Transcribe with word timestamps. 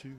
two, 0.00 0.18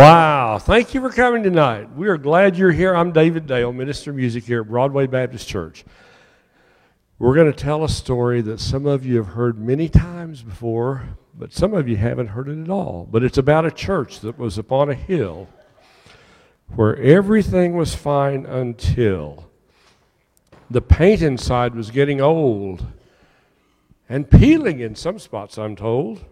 Wow. 0.00 0.58
Thank 0.58 0.94
you 0.94 1.02
for 1.02 1.10
coming 1.10 1.42
tonight. 1.42 1.94
We 1.94 2.08
are 2.08 2.16
glad 2.16 2.56
you're 2.56 2.72
here. 2.72 2.96
I'm 2.96 3.12
David 3.12 3.46
Dale, 3.46 3.70
Minister 3.70 4.12
of 4.12 4.16
Music 4.16 4.44
here 4.44 4.62
at 4.62 4.68
Broadway 4.68 5.06
Baptist 5.06 5.46
Church. 5.46 5.84
We're 7.18 7.34
going 7.34 7.52
to 7.52 7.58
tell 7.58 7.84
a 7.84 7.88
story 7.90 8.40
that 8.40 8.60
some 8.60 8.86
of 8.86 9.04
you 9.04 9.18
have 9.18 9.26
heard 9.26 9.58
many 9.58 9.90
times 9.90 10.40
before, 10.40 11.06
but 11.34 11.52
some 11.52 11.74
of 11.74 11.86
you 11.86 11.98
haven't 11.98 12.28
heard 12.28 12.48
it 12.48 12.62
at 12.62 12.70
all. 12.70 13.06
But 13.10 13.22
it's 13.22 13.36
about 13.36 13.66
a 13.66 13.70
church 13.70 14.20
that 14.20 14.38
was 14.38 14.56
upon 14.56 14.88
a 14.88 14.94
hill 14.94 15.48
where 16.74 16.96
everything 16.96 17.76
was 17.76 17.94
fine 17.94 18.46
until 18.46 19.50
the 20.70 20.80
paint 20.80 21.20
inside 21.20 21.74
was 21.74 21.90
getting 21.90 22.22
old 22.22 22.86
and 24.08 24.30
peeling 24.30 24.80
in 24.80 24.94
some 24.94 25.18
spots, 25.18 25.58
I'm 25.58 25.76
told. 25.76 26.24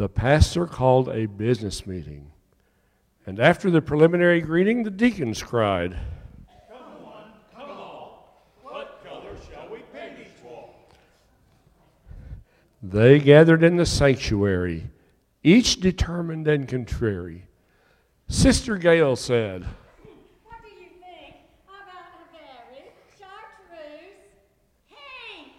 The 0.00 0.08
pastor 0.08 0.66
called 0.66 1.10
a 1.10 1.26
business 1.26 1.86
meeting. 1.86 2.32
And 3.26 3.38
after 3.38 3.70
the 3.70 3.82
preliminary 3.82 4.40
greeting, 4.40 4.82
the 4.82 4.90
deacons 4.90 5.42
cried, 5.42 5.94
Come 6.72 7.04
on, 7.04 7.32
come 7.54 7.70
on. 7.70 8.08
What 8.62 9.04
color 9.04 9.36
shall 9.52 9.68
we 9.68 9.80
paint 9.92 10.14
each 10.18 10.42
wall? 10.42 10.74
They 12.82 13.18
gathered 13.18 13.62
in 13.62 13.76
the 13.76 13.84
sanctuary, 13.84 14.88
each 15.42 15.80
determined 15.80 16.48
and 16.48 16.66
contrary. 16.66 17.44
Sister 18.26 18.78
Gail 18.78 19.16
said, 19.16 19.66
What 20.44 20.62
do 20.62 20.70
you 20.82 20.92
think 20.98 21.34
about 21.66 22.08
a 22.16 22.32
very 22.32 22.88
chartreuse 23.18 24.32
Hank? 24.88 25.52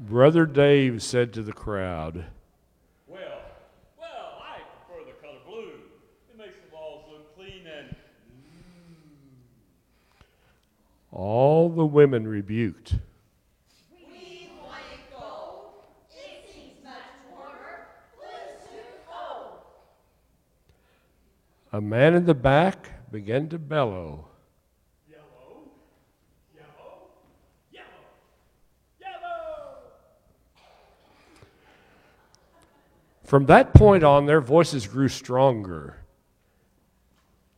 Brother 0.00 0.46
Dave 0.46 1.02
said 1.02 1.34
to 1.34 1.42
the 1.42 1.52
crowd, 1.52 2.24
Well, 3.06 3.20
well, 3.98 4.42
I 4.42 4.60
prefer 4.86 5.04
the 5.04 5.12
color 5.20 5.40
blue. 5.46 5.74
It 6.30 6.38
makes 6.38 6.56
the 6.58 6.74
walls 6.74 7.04
look 7.12 7.36
clean 7.36 7.66
and 7.66 7.90
mm. 7.90 7.96
All 11.12 11.68
the 11.68 11.84
women 11.84 12.26
rebuked. 12.26 12.94
We 13.94 14.48
want 14.62 14.80
gold. 15.12 15.72
It 16.12 16.48
seems 16.50 16.82
much 16.82 16.94
warmer. 17.30 17.88
Blue's 18.16 18.70
too 18.70 18.80
cold. 19.06 19.58
A 21.74 21.80
man 21.82 22.14
in 22.14 22.24
the 22.24 22.32
back 22.32 23.12
began 23.12 23.50
to 23.50 23.58
bellow. 23.58 24.29
From 33.30 33.46
that 33.46 33.72
point 33.74 34.02
on, 34.02 34.26
their 34.26 34.40
voices 34.40 34.88
grew 34.88 35.06
stronger. 35.06 35.98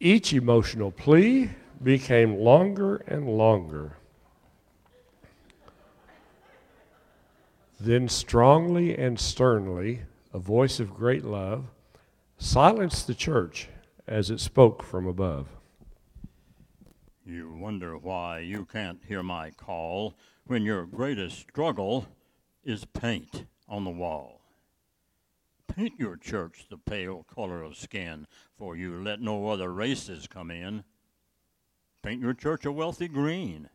Each 0.00 0.34
emotional 0.34 0.90
plea 0.90 1.48
became 1.82 2.36
longer 2.36 2.96
and 3.06 3.26
longer. 3.26 3.96
Then, 7.80 8.06
strongly 8.10 8.94
and 8.98 9.18
sternly, 9.18 10.02
a 10.34 10.38
voice 10.38 10.78
of 10.78 10.92
great 10.92 11.24
love 11.24 11.64
silenced 12.36 13.06
the 13.06 13.14
church 13.14 13.70
as 14.06 14.28
it 14.28 14.40
spoke 14.40 14.82
from 14.82 15.06
above. 15.06 15.48
You 17.24 17.50
wonder 17.50 17.96
why 17.96 18.40
you 18.40 18.66
can't 18.66 19.00
hear 19.08 19.22
my 19.22 19.52
call 19.52 20.18
when 20.44 20.64
your 20.64 20.84
greatest 20.84 21.38
struggle 21.38 22.08
is 22.62 22.84
paint 22.84 23.46
on 23.66 23.84
the 23.84 23.90
wall. 23.90 24.41
Paint 25.76 25.94
your 25.98 26.16
church 26.16 26.66
the 26.68 26.76
pale 26.76 27.24
color 27.34 27.62
of 27.62 27.78
skin, 27.78 28.26
for 28.58 28.76
you 28.76 29.02
let 29.02 29.22
no 29.22 29.48
other 29.48 29.72
races 29.72 30.26
come 30.26 30.50
in. 30.50 30.84
Paint 32.02 32.20
your 32.20 32.34
church 32.34 32.66
a 32.66 32.72
wealthy 32.72 33.08
green, 33.08 33.70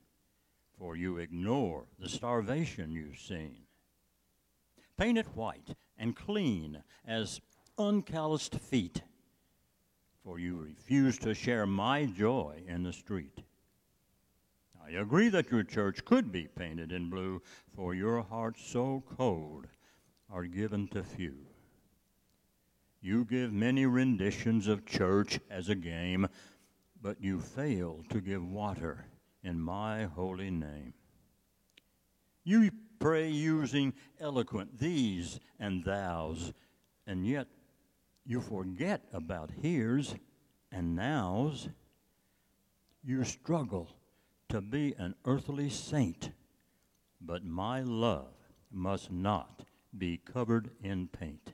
for 0.78 0.96
you 0.96 1.18
ignore 1.18 1.86
the 1.98 2.08
starvation 2.08 2.92
you've 2.92 3.18
seen. 3.18 3.64
Paint 4.96 5.18
it 5.18 5.36
white 5.36 5.76
and 5.98 6.16
clean 6.16 6.84
as 7.06 7.42
uncalloused 7.80 8.60
feet, 8.60 9.02
for 10.24 10.38
you 10.38 10.56
refuse 10.56 11.18
to 11.18 11.34
share 11.34 11.66
my 11.66 12.06
joy 12.06 12.62
in 12.68 12.84
the 12.84 12.94
street. 12.94 13.42
I 14.86 14.92
agree 14.92 15.30
that 15.30 15.50
your 15.50 15.64
church 15.64 16.06
could 16.06 16.32
be 16.32 16.48
painted 16.48 16.92
in 16.92 17.10
blue, 17.10 17.42
for 17.76 17.96
your 17.96 18.22
hearts 18.22 18.64
so 18.64 19.04
cold 19.18 19.66
are 20.30 20.46
given 20.46 20.88
to 20.90 21.04
few. 21.04 21.48
You 23.02 23.26
give 23.26 23.54
many 23.54 23.86
renditions 23.86 24.68
of 24.68 24.86
church 24.86 25.40
as 25.50 25.70
a 25.70 25.76
game, 25.76 26.28
but 27.02 27.22
you 27.22 27.40
fail 27.40 28.04
to 28.10 28.20
give 28.20 28.44
water 28.44 29.06
in 29.44 29.60
my 29.60 30.06
holy 30.06 30.50
name. 30.50 30.94
You 32.44 32.72
pray 33.00 33.30
using 33.30 33.94
eloquent 34.20 34.80
thees 34.80 35.40
and 35.60 35.86
thous, 35.86 36.54
and 37.06 37.26
yet 37.26 37.48
you 38.26 38.42
forget 38.42 39.04
about 39.14 39.52
here's 39.62 40.16
and 40.72 40.96
now's. 40.96 41.70
You 43.04 43.24
struggle 43.24 43.90
to 44.50 44.60
be 44.60 44.96
an 44.98 45.16
earthly 45.24 45.70
saint, 45.70 46.32
but 47.22 47.46
my 47.46 47.82
love 47.82 48.34
must 48.72 49.12
not 49.12 49.62
be 49.98 50.18
covered 50.18 50.72
in 50.84 51.08
paint. 51.08 51.54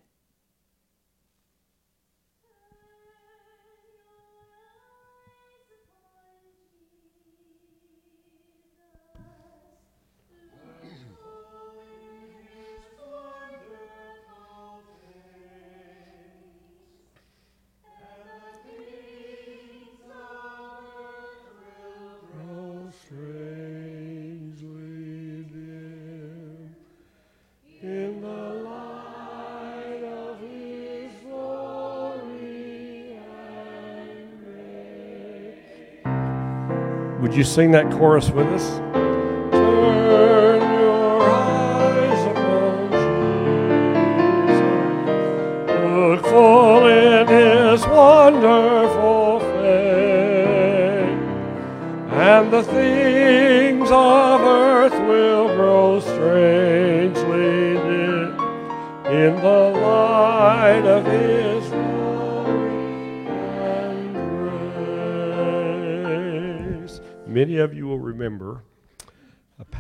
You 37.44 37.50
sing 37.50 37.72
that 37.72 37.92
chorus 37.92 38.30
with 38.30 38.48
us? 38.48 38.80
Full 46.24 46.88
in 46.88 47.28
his 47.28 47.86
wonderful 47.86 49.40
face, 49.40 49.84
and 52.14 52.52
the 52.52 52.64
things 52.64 52.93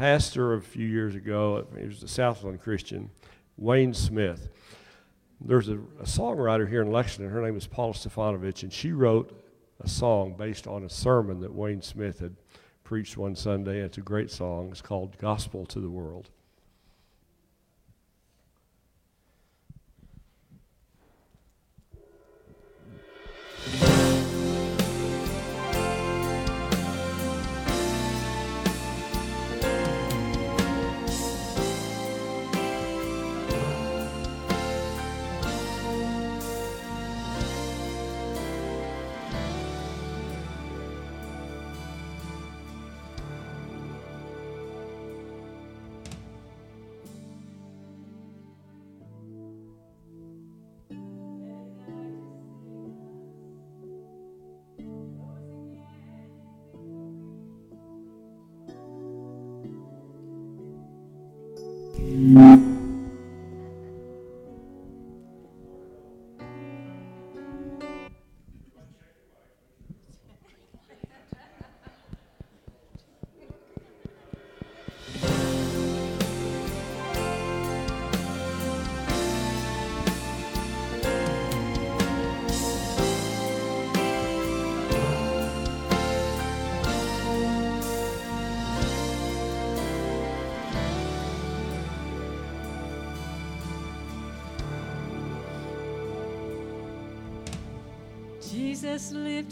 pastor 0.04 0.56
a 0.56 0.62
few 0.62 0.86
years 0.86 1.16
ago, 1.16 1.66
he 1.80 1.88
was 1.88 2.04
a 2.04 2.10
Southland 2.10 2.60
Christian, 2.62 3.10
Wayne 3.56 3.94
Smith. 3.94 4.50
There's 5.40 5.70
a, 5.70 5.76
a 5.76 6.04
songwriter 6.04 6.68
here 6.68 6.82
in 6.82 6.92
Lexington, 6.92 7.32
her 7.32 7.42
name 7.42 7.56
is 7.56 7.68
Paula 7.68 7.94
Stefanovich, 7.94 8.64
and 8.64 8.74
she 8.74 8.92
wrote 8.92 9.32
a 9.80 9.88
song 9.88 10.36
based 10.38 10.68
on 10.68 10.84
a 10.84 10.90
sermon 10.90 11.40
that 11.40 11.54
Wayne 11.54 11.82
Smith 11.82 12.20
had 12.20 12.36
preached 12.84 13.16
one 13.16 13.34
Sunday. 13.34 13.80
It's 13.80 13.98
a 13.98 14.02
great 14.02 14.30
song. 14.30 14.72
It's 14.72 14.82
called 14.82 15.18
Gospel 15.20 15.66
to 15.68 15.80
the 15.80 15.90
World. 15.90 16.32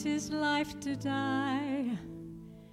His 0.04 0.32
life 0.32 0.80
to 0.80 0.96
die, 0.96 1.96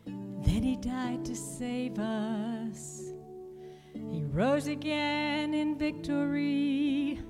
then 0.07 0.63
he 0.63 0.77
died 0.77 1.27
to 1.27 1.37
save 1.37 1.99
us. 1.99 3.13
He 3.93 4.23
rose 4.33 4.67
again 4.67 5.53
in 5.53 5.77
victory 5.77 7.21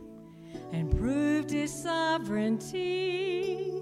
and 0.72 0.96
proved 0.96 1.50
his 1.50 1.74
sovereignty. 1.74 3.72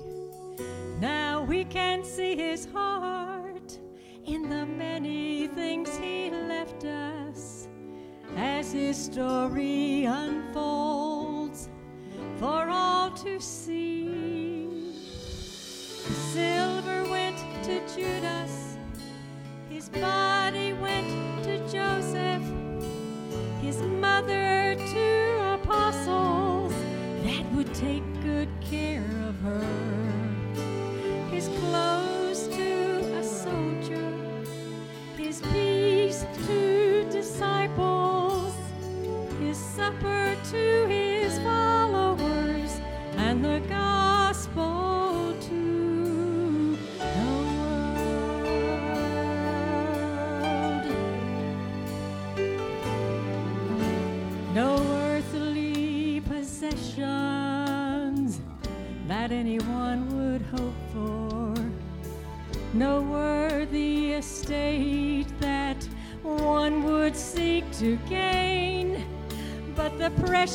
Now 1.00 1.42
we 1.42 1.64
can 1.64 2.02
see 2.02 2.34
his 2.34 2.64
heart 2.64 3.78
in 4.24 4.48
the 4.48 4.64
many 4.64 5.48
things 5.48 5.98
he 5.98 6.30
left 6.30 6.84
us 6.84 7.68
as 8.36 8.72
his 8.72 8.96
story 8.96 10.06
unfolds 10.06 11.68
for 12.38 12.70
all 12.70 13.10
to 13.10 13.38
see. 13.38 13.85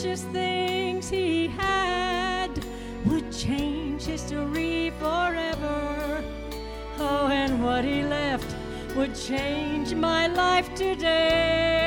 Precious 0.02 0.24
things 0.34 1.10
he 1.10 1.48
had 1.48 2.50
would 3.06 3.32
change 3.32 4.04
history 4.04 4.92
forever. 4.98 6.24
Oh, 6.98 7.28
and 7.32 7.64
what 7.64 7.86
he 7.86 8.02
left 8.02 8.56
would 8.96 9.14
change 9.14 9.94
my 9.94 10.26
life 10.26 10.74
today. 10.74 11.81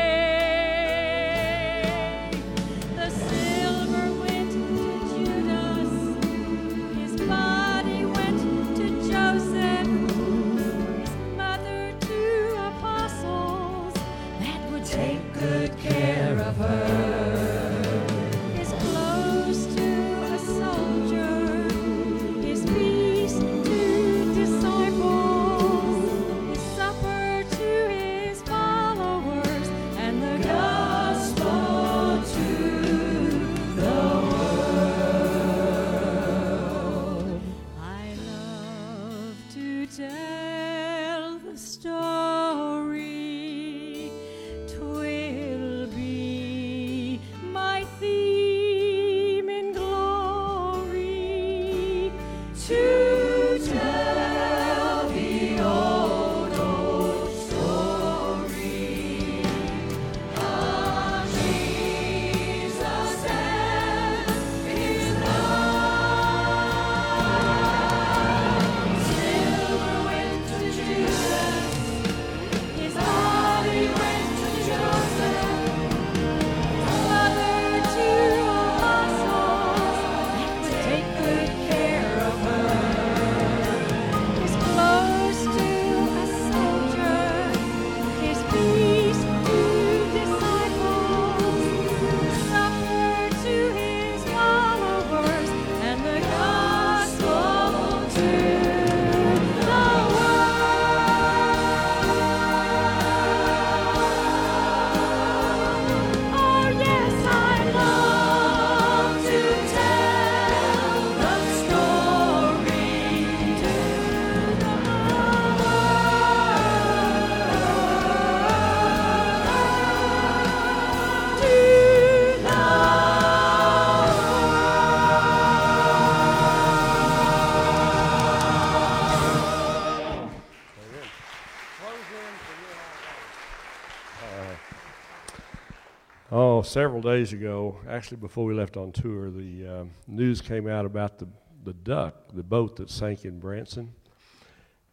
Several 136.74 137.00
days 137.00 137.32
ago, 137.32 137.76
actually 137.88 138.16
before 138.16 138.44
we 138.44 138.52
left 138.52 138.76
on 138.76 138.90
tour, 138.90 139.30
the 139.30 139.64
um, 139.64 139.90
news 140.08 140.40
came 140.40 140.66
out 140.66 140.84
about 140.84 141.20
the, 141.20 141.28
the 141.62 141.72
duck, 141.72 142.16
the 142.32 142.42
boat 142.42 142.74
that 142.74 142.90
sank 142.90 143.24
in 143.24 143.38
Branson. 143.38 143.94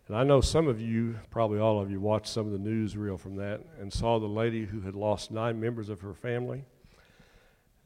And 0.08 0.16
I 0.16 0.24
know 0.24 0.42
some 0.42 0.68
of 0.68 0.80
you, 0.80 1.18
probably 1.32 1.58
all 1.58 1.82
of 1.82 1.90
you, 1.90 2.00
watched 2.00 2.28
some 2.28 2.46
of 2.46 2.52
the 2.52 2.60
newsreel 2.60 3.20
from 3.20 3.36
that 3.38 3.62
and 3.80 3.92
saw 3.92 4.20
the 4.20 4.28
lady 4.28 4.64
who 4.64 4.82
had 4.82 4.94
lost 4.94 5.32
nine 5.32 5.60
members 5.60 5.90
of 5.90 6.02
her 6.02 6.14
family. 6.14 6.66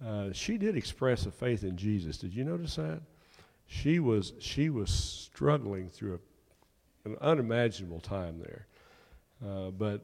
Uh, 0.06 0.34
she 0.34 0.58
did 0.58 0.76
express 0.76 1.26
a 1.26 1.32
faith 1.32 1.64
in 1.64 1.78
Jesus. 1.78 2.18
Did 2.18 2.34
you 2.34 2.44
notice 2.44 2.76
that? 2.76 3.00
She 3.66 4.00
was 4.00 4.34
she 4.40 4.70
was 4.70 4.90
struggling 4.90 5.88
through 5.88 6.20
a, 7.06 7.10
an 7.10 7.16
unimaginable 7.22 8.02
time 8.02 8.40
there, 8.40 8.68
uh, 9.42 9.70
but 9.70 10.02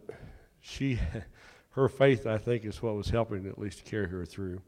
she 0.62 0.98
her 1.72 1.88
faith, 1.88 2.28
I 2.28 2.38
think, 2.38 2.66
is 2.66 2.82
what 2.82 2.96
was 2.96 3.10
helping 3.10 3.48
at 3.48 3.58
least 3.58 3.86
carry 3.86 4.08
her 4.08 4.26
through. 4.26 4.62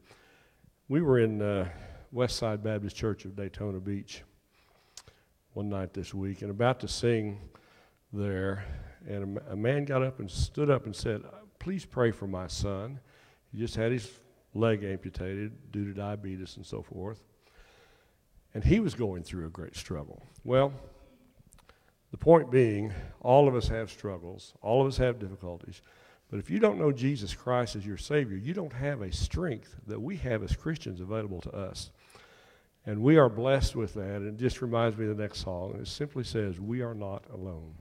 We 0.88 1.02
were 1.02 1.18
in 1.18 1.42
uh, 1.42 1.68
Westside 2.14 2.62
Baptist 2.62 2.96
Church 2.96 3.24
of 3.24 3.36
Daytona 3.36 3.78
Beach 3.78 4.22
one 5.52 5.68
night 5.68 5.92
this 5.92 6.14
week 6.14 6.42
and 6.42 6.50
about 6.50 6.80
to 6.80 6.88
sing 6.88 7.38
there, 8.12 8.64
and 9.06 9.38
a, 9.38 9.52
a 9.52 9.56
man 9.56 9.84
got 9.84 10.02
up 10.02 10.18
and 10.18 10.30
stood 10.30 10.70
up 10.70 10.86
and 10.86 10.96
said, 10.96 11.22
"Please 11.58 11.84
pray 11.84 12.10
for 12.10 12.26
my 12.26 12.46
son. 12.46 13.00
He 13.52 13.58
just 13.58 13.76
had 13.76 13.92
his 13.92 14.10
leg 14.54 14.82
amputated 14.82 15.72
due 15.72 15.84
to 15.84 15.92
diabetes 15.92 16.56
and 16.56 16.64
so 16.64 16.82
forth." 16.82 17.22
And 18.54 18.64
he 18.64 18.80
was 18.80 18.94
going 18.94 19.24
through 19.24 19.46
a 19.46 19.50
great 19.50 19.76
struggle. 19.76 20.22
Well, 20.44 20.72
the 22.12 22.18
point 22.18 22.50
being, 22.50 22.92
all 23.20 23.48
of 23.48 23.56
us 23.56 23.66
have 23.68 23.90
struggles, 23.90 24.54
all 24.62 24.80
of 24.80 24.86
us 24.86 24.96
have 24.98 25.18
difficulties. 25.18 25.82
But 26.34 26.40
if 26.40 26.50
you 26.50 26.58
don't 26.58 26.80
know 26.80 26.90
Jesus 26.90 27.32
Christ 27.32 27.76
as 27.76 27.86
your 27.86 27.96
Savior, 27.96 28.36
you 28.36 28.54
don't 28.54 28.72
have 28.72 29.02
a 29.02 29.12
strength 29.12 29.76
that 29.86 30.00
we 30.00 30.16
have 30.16 30.42
as 30.42 30.56
Christians 30.56 31.00
available 31.00 31.40
to 31.42 31.52
us. 31.52 31.92
And 32.84 33.02
we 33.02 33.18
are 33.18 33.28
blessed 33.28 33.76
with 33.76 33.94
that. 33.94 34.16
And 34.16 34.26
it 34.26 34.42
just 34.42 34.60
reminds 34.60 34.96
me 34.96 35.06
of 35.06 35.16
the 35.16 35.22
next 35.22 35.44
song. 35.44 35.76
It 35.80 35.86
simply 35.86 36.24
says, 36.24 36.58
We 36.58 36.82
are 36.82 36.92
not 36.92 37.22
alone. 37.32 37.74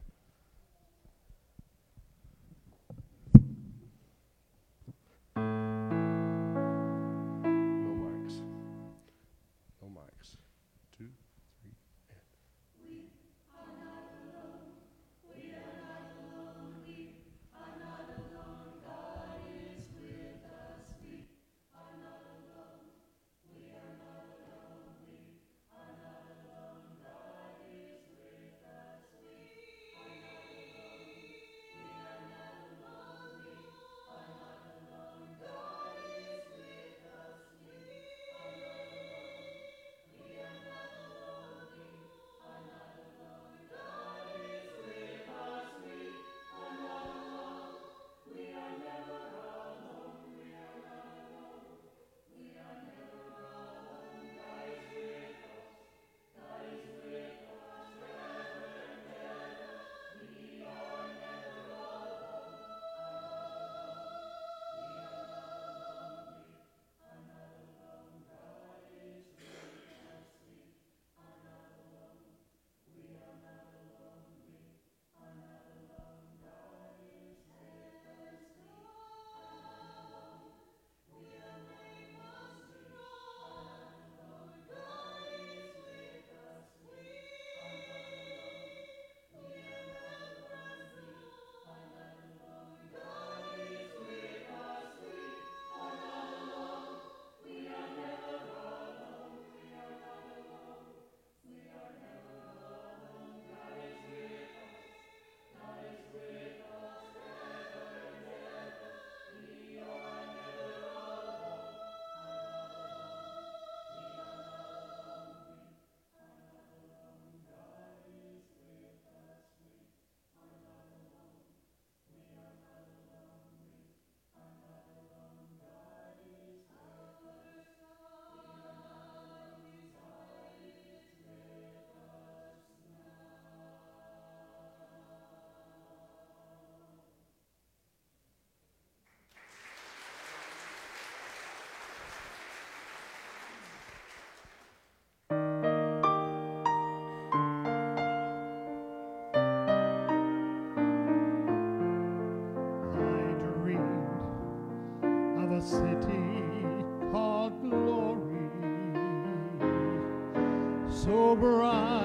So 161.35 161.99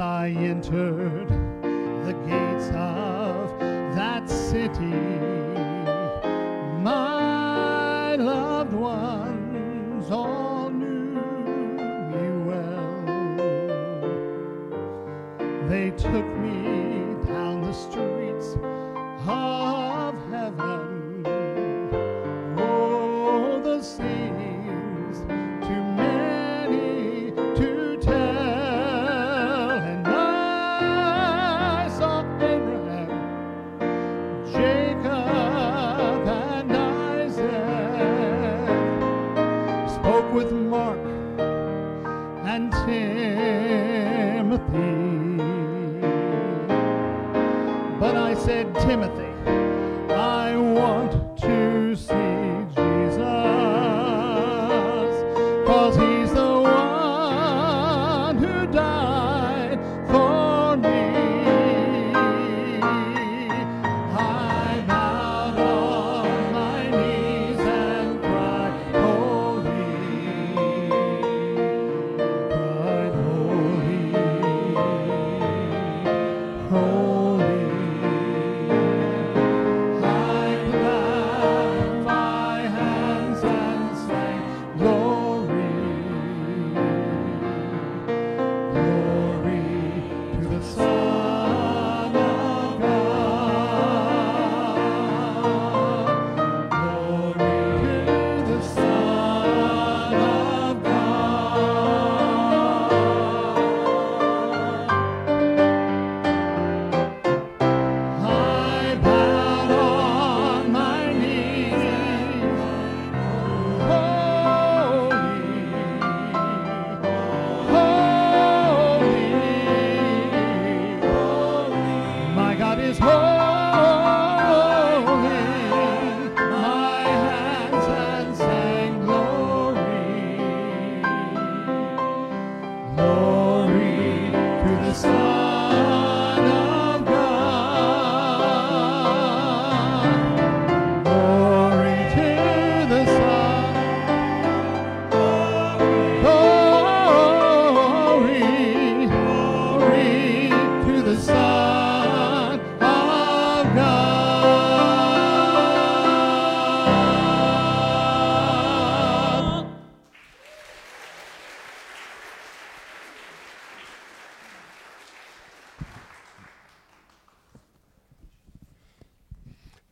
I 0.00 0.28
entered 0.28 1.37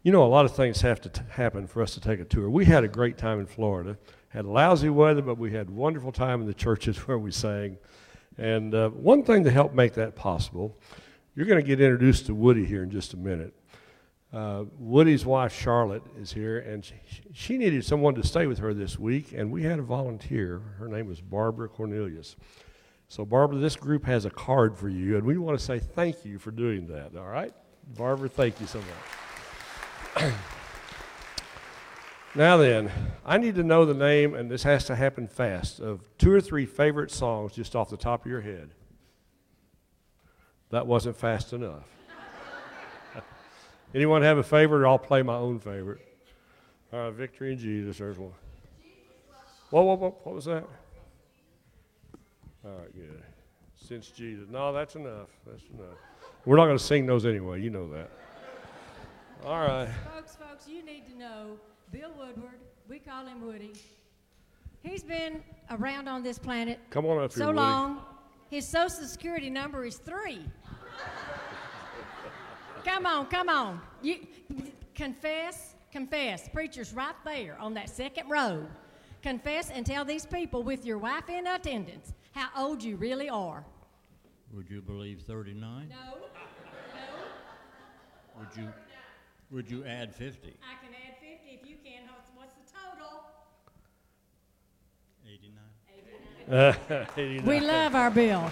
You 0.07 0.13
know, 0.13 0.23
a 0.23 0.29
lot 0.29 0.45
of 0.45 0.55
things 0.55 0.83
have 0.83 1.01
to 1.01 1.09
t- 1.09 1.21
happen 1.31 1.67
for 1.67 1.83
us 1.83 1.95
to 1.95 2.01
take 2.01 2.21
a 2.21 2.25
tour. 2.25 2.49
We 2.49 2.65
had 2.65 2.85
a 2.85 2.89
great 2.89 3.19
time 3.19 3.41
in 3.41 3.47
Florida. 3.47 3.99
Had 4.29 4.45
lousy 4.45 4.89
weather, 4.89 5.21
but 5.21 5.37
we 5.37 5.51
had 5.51 5.67
a 5.67 5.73
wonderful 5.73 6.13
time 6.13 6.41
in 6.41 6.47
the 6.47 6.55
churches 6.55 6.97
where 7.09 7.19
we 7.19 7.33
sang. 7.33 7.77
And 8.39 8.73
uh, 8.73 8.91
one 8.91 9.25
thing 9.25 9.43
to 9.43 9.51
help 9.51 9.75
make 9.75 9.95
that 9.95 10.15
possible, 10.15 10.79
you're 11.35 11.47
going 11.47 11.61
to 11.61 11.67
get 11.67 11.81
introduced 11.81 12.27
to 12.27 12.37
Woody 12.37 12.65
here 12.65 12.85
in 12.85 12.91
just 12.93 13.15
a 13.15 13.17
minute. 13.17 13.53
Uh, 14.33 14.67
Woody's 14.79 15.27
wife 15.27 15.53
Charlotte 15.53 16.05
is 16.17 16.33
here, 16.33 16.61
and 16.61 16.85
she, 16.85 16.95
she 17.33 17.59
needed 17.59 17.85
someone 17.85 18.15
to 18.15 18.25
stay 18.25 18.47
with 18.47 18.59
her 18.59 18.73
this 18.73 19.01
week, 19.01 19.33
and 19.33 19.51
we 19.51 19.65
had 19.65 19.81
a 19.81 19.83
volunteer. 19.83 20.63
Her 20.79 20.87
name 20.87 21.09
was 21.09 21.21
Barbara 21.21 21.69
Cornelius. 21.69 22.37
So, 23.09 23.25
Barbara, 23.25 23.59
this 23.59 23.75
group 23.75 24.05
has 24.05 24.25
a 24.25 24.31
card 24.31 24.79
for 24.79 24.89
you, 24.89 25.17
and 25.17 25.27
we 25.27 25.37
want 25.37 25.59
to 25.59 25.65
say 25.65 25.81
thank 25.81 26.25
you 26.25 26.39
for 26.39 26.53
doing 26.53 26.87
that. 26.87 27.17
All 27.17 27.27
right, 27.27 27.53
Barbara, 27.97 28.29
thank 28.29 28.61
you 28.61 28.69
so 28.69 28.79
much. 28.79 29.26
Now 32.37 32.59
then, 32.59 32.93
I 33.25 33.39
need 33.39 33.55
to 33.55 33.63
know 33.63 33.87
the 33.87 33.95
name, 33.95 34.35
and 34.35 34.51
this 34.51 34.63
has 34.65 34.85
to 34.87 34.95
happen 34.95 35.27
fast, 35.27 35.81
of 35.81 36.07
two 36.19 36.31
or 36.31 36.41
three 36.43 36.67
favorite 36.67 37.11
songs 37.11 37.55
just 37.55 37.75
off 37.75 37.89
the 37.89 37.97
top 37.97 38.27
of 38.27 38.31
your 38.31 38.43
head. 38.43 38.73
That 40.69 40.87
wasn't 40.87 41.17
fast 41.17 41.55
enough. 41.55 41.89
Anyone 43.95 44.21
have 44.21 44.37
a 44.37 44.43
favorite, 44.43 44.87
I'll 44.87 44.99
play 44.99 45.23
my 45.23 45.37
own 45.37 45.59
favorite? 45.61 46.07
All 46.93 47.05
right, 47.05 47.15
Victory 47.15 47.53
in 47.53 47.59
Jesus, 47.59 47.97
there's 47.97 48.19
one. 48.19 48.33
Whoa, 49.71 49.83
whoa, 49.83 49.97
whoa, 49.97 50.17
what 50.23 50.35
was 50.35 50.45
that? 50.45 50.65
All 52.67 52.73
right, 52.73 52.95
good. 52.95 53.23
Since 53.77 54.11
Jesus. 54.11 54.47
No, 54.51 54.75
that's 54.75 54.95
enough. 54.95 55.31
That's 55.47 55.63
enough. 55.73 55.97
We're 56.45 56.57
not 56.57 56.67
going 56.67 56.77
to 56.77 56.85
sing 56.85 57.07
those 57.07 57.25
anyway, 57.25 57.63
you 57.63 57.71
know 57.71 57.89
that. 57.93 58.11
All 59.45 59.61
right. 59.61 59.89
Folks, 60.15 60.37
folks, 60.37 60.69
you 60.69 60.85
need 60.85 61.07
to 61.09 61.17
know 61.19 61.59
Bill 61.93 62.11
Woodward. 62.19 62.59
We 62.89 62.99
call 62.99 63.27
him 63.27 63.45
Woody. 63.45 63.73
He's 64.83 65.03
been 65.03 65.43
around 65.71 66.09
on 66.09 66.23
this 66.23 66.39
planet 66.39 66.79
Come 66.91 67.07
on 67.07 67.23
up 67.23 67.33
here, 67.33 67.39
so 67.43 67.47
Woody. 67.47 67.59
long. 67.59 68.01
His 68.51 68.67
social 68.67 69.05
security 69.05 69.51
number 69.51 69.85
is 69.85 69.97
three. 69.97 70.41
come 72.85 73.07
on, 73.07 73.27
come 73.27 73.49
on. 73.49 73.81
You 74.03 74.27
confess, 74.95 75.75
confess. 75.91 76.49
Preacher's 76.49 76.93
right 76.93 77.15
there 77.25 77.57
on 77.61 77.75
that 77.75 77.89
second 77.91 78.29
row. 78.31 78.67
Confess 79.23 79.71
and 79.71 79.85
tell 79.85 80.05
these 80.05 80.25
people 80.25 80.63
with 80.63 80.85
your 80.87 80.99
wife 80.99 81.29
in 81.29 81.47
attendance 81.49 82.15
how 82.33 82.49
old 82.57 82.83
you 82.83 82.97
really 82.97 83.29
are. 83.29 83.65
Would 84.53 84.71
you 84.71 84.81
believe 84.81 85.23
39? 85.23 85.89
No, 85.89 85.97
no. 85.97 86.17
Would 88.39 88.49
you, 88.57 88.69
would 89.51 89.71
you 89.71 89.85
add 89.85 90.15
50? 90.15 90.49
I 90.49 90.85
can 90.85 90.95
add 90.95 91.15
50 91.21 91.51
if 91.63 91.69
you 91.69 91.77
can. 91.85 92.03
What's- 92.09 92.31
What's 92.35 92.55
the 92.55 92.65
total? 92.73 93.23
89? 95.27 97.07
89. 97.19 97.43
We 97.47 97.61
love 97.61 97.95
our 97.95 98.11
Bill. 98.11 98.51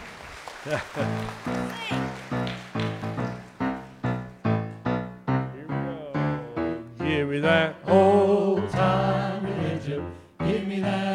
Here 4.35 5.66
we 5.68 5.74
go. 5.74 6.83
Give 6.98 7.28
me 7.28 7.38
that 7.40 7.76
old 7.87 8.68
time 8.70 9.44
religion. 9.44 10.12
Give 10.40 10.66
me 10.66 10.80
that 10.80 11.13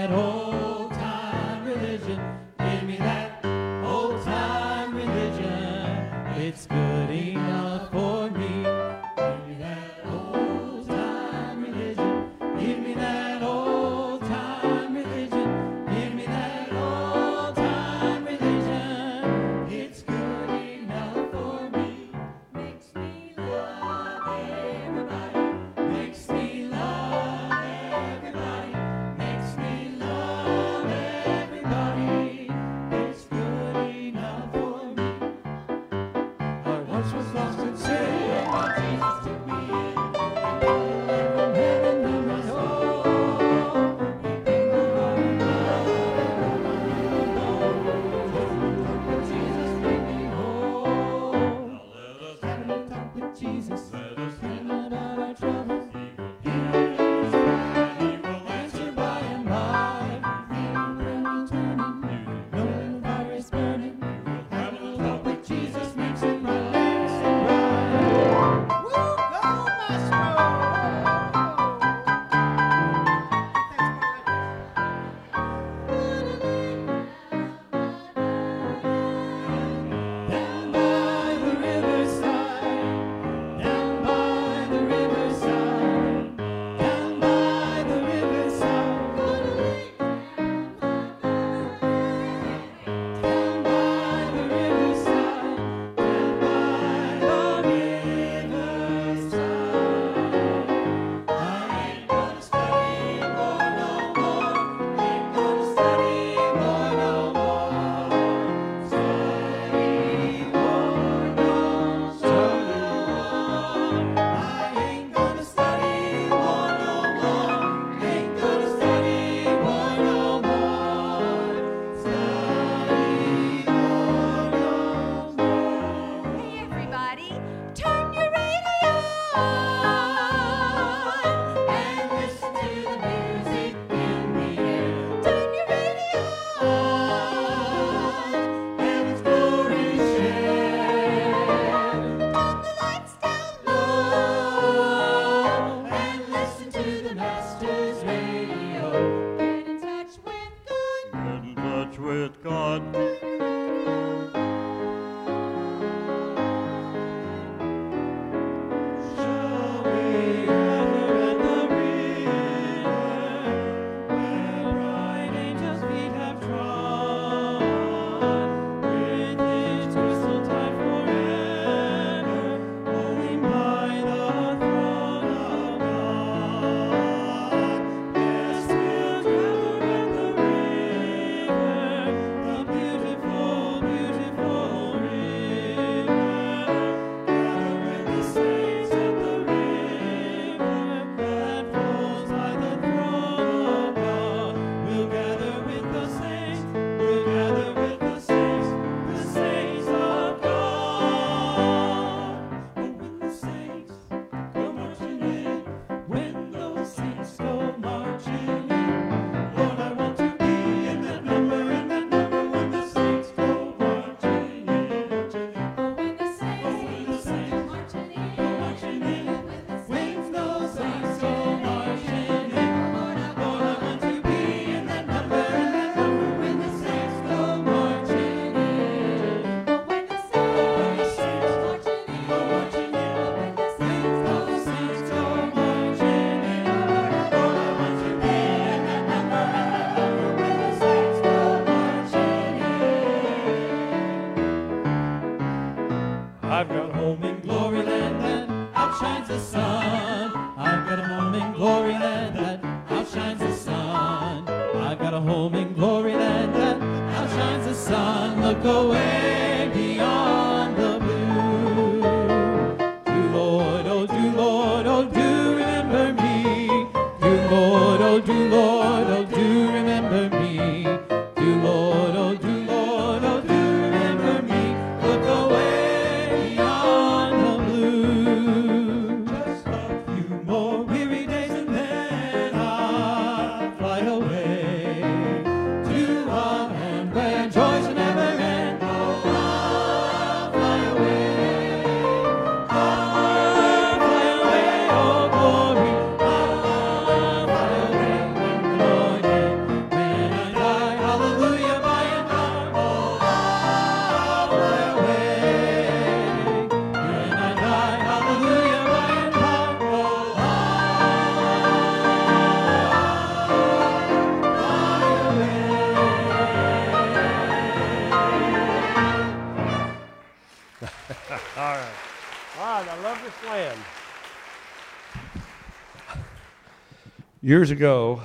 Years 327.49 327.71
ago, 327.71 328.21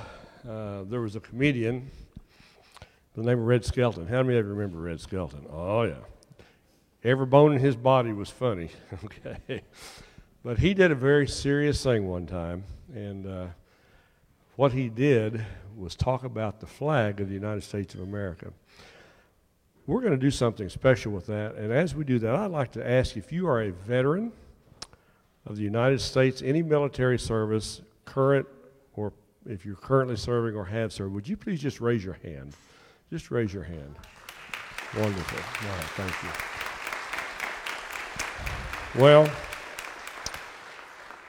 uh, 0.47 0.83
there 0.83 1.01
was 1.01 1.15
a 1.15 1.19
comedian 1.19 1.89
by 2.79 2.85
the 3.15 3.23
name 3.23 3.39
of 3.39 3.45
Red 3.45 3.65
Skelton. 3.65 4.05
How 4.05 4.21
many 4.21 4.37
of 4.37 4.45
you 4.45 4.51
remember 4.51 4.77
Red 4.77 4.99
Skelton? 4.99 5.47
Oh, 5.51 5.81
yeah. 5.81 5.95
Every 7.03 7.25
bone 7.25 7.51
in 7.51 7.59
his 7.59 7.75
body 7.75 8.13
was 8.13 8.29
funny, 8.29 8.69
okay? 9.03 9.63
But 10.43 10.59
he 10.59 10.75
did 10.75 10.91
a 10.91 10.95
very 10.95 11.27
serious 11.27 11.81
thing 11.81 12.07
one 12.07 12.27
time, 12.27 12.65
and 12.93 13.25
uh, 13.25 13.47
what 14.57 14.73
he 14.73 14.89
did 14.89 15.43
was 15.75 15.95
talk 15.95 16.23
about 16.23 16.59
the 16.59 16.67
flag 16.67 17.19
of 17.19 17.27
the 17.27 17.33
United 17.33 17.63
States 17.63 17.95
of 17.95 18.01
America. 18.01 18.53
We're 19.87 20.01
going 20.01 20.13
to 20.13 20.19
do 20.19 20.29
something 20.29 20.69
special 20.69 21.11
with 21.11 21.25
that, 21.25 21.55
and 21.55 21.73
as 21.73 21.95
we 21.95 22.03
do 22.03 22.19
that, 22.19 22.35
I'd 22.35 22.51
like 22.51 22.73
to 22.73 22.87
ask 22.87 23.17
if 23.17 23.31
you 23.31 23.47
are 23.47 23.63
a 23.63 23.71
veteran 23.71 24.33
of 25.47 25.55
the 25.55 25.63
United 25.63 26.01
States, 26.01 26.43
any 26.45 26.61
military 26.61 27.17
service, 27.17 27.81
current, 28.05 28.45
or 28.95 29.13
if 29.45 29.65
you're 29.65 29.75
currently 29.75 30.15
serving 30.15 30.55
or 30.55 30.65
have 30.65 30.91
served, 30.91 31.13
would 31.13 31.27
you 31.27 31.37
please 31.37 31.61
just 31.61 31.79
raise 31.81 32.03
your 32.03 32.17
hand? 32.23 32.55
Just 33.11 33.29
raise 33.31 33.53
your 33.53 33.63
hand. 33.63 33.95
Wonderful. 34.97 35.37
Right, 35.69 35.83
thank 35.95 36.13
you. 36.23 36.29
Well, 39.01 39.29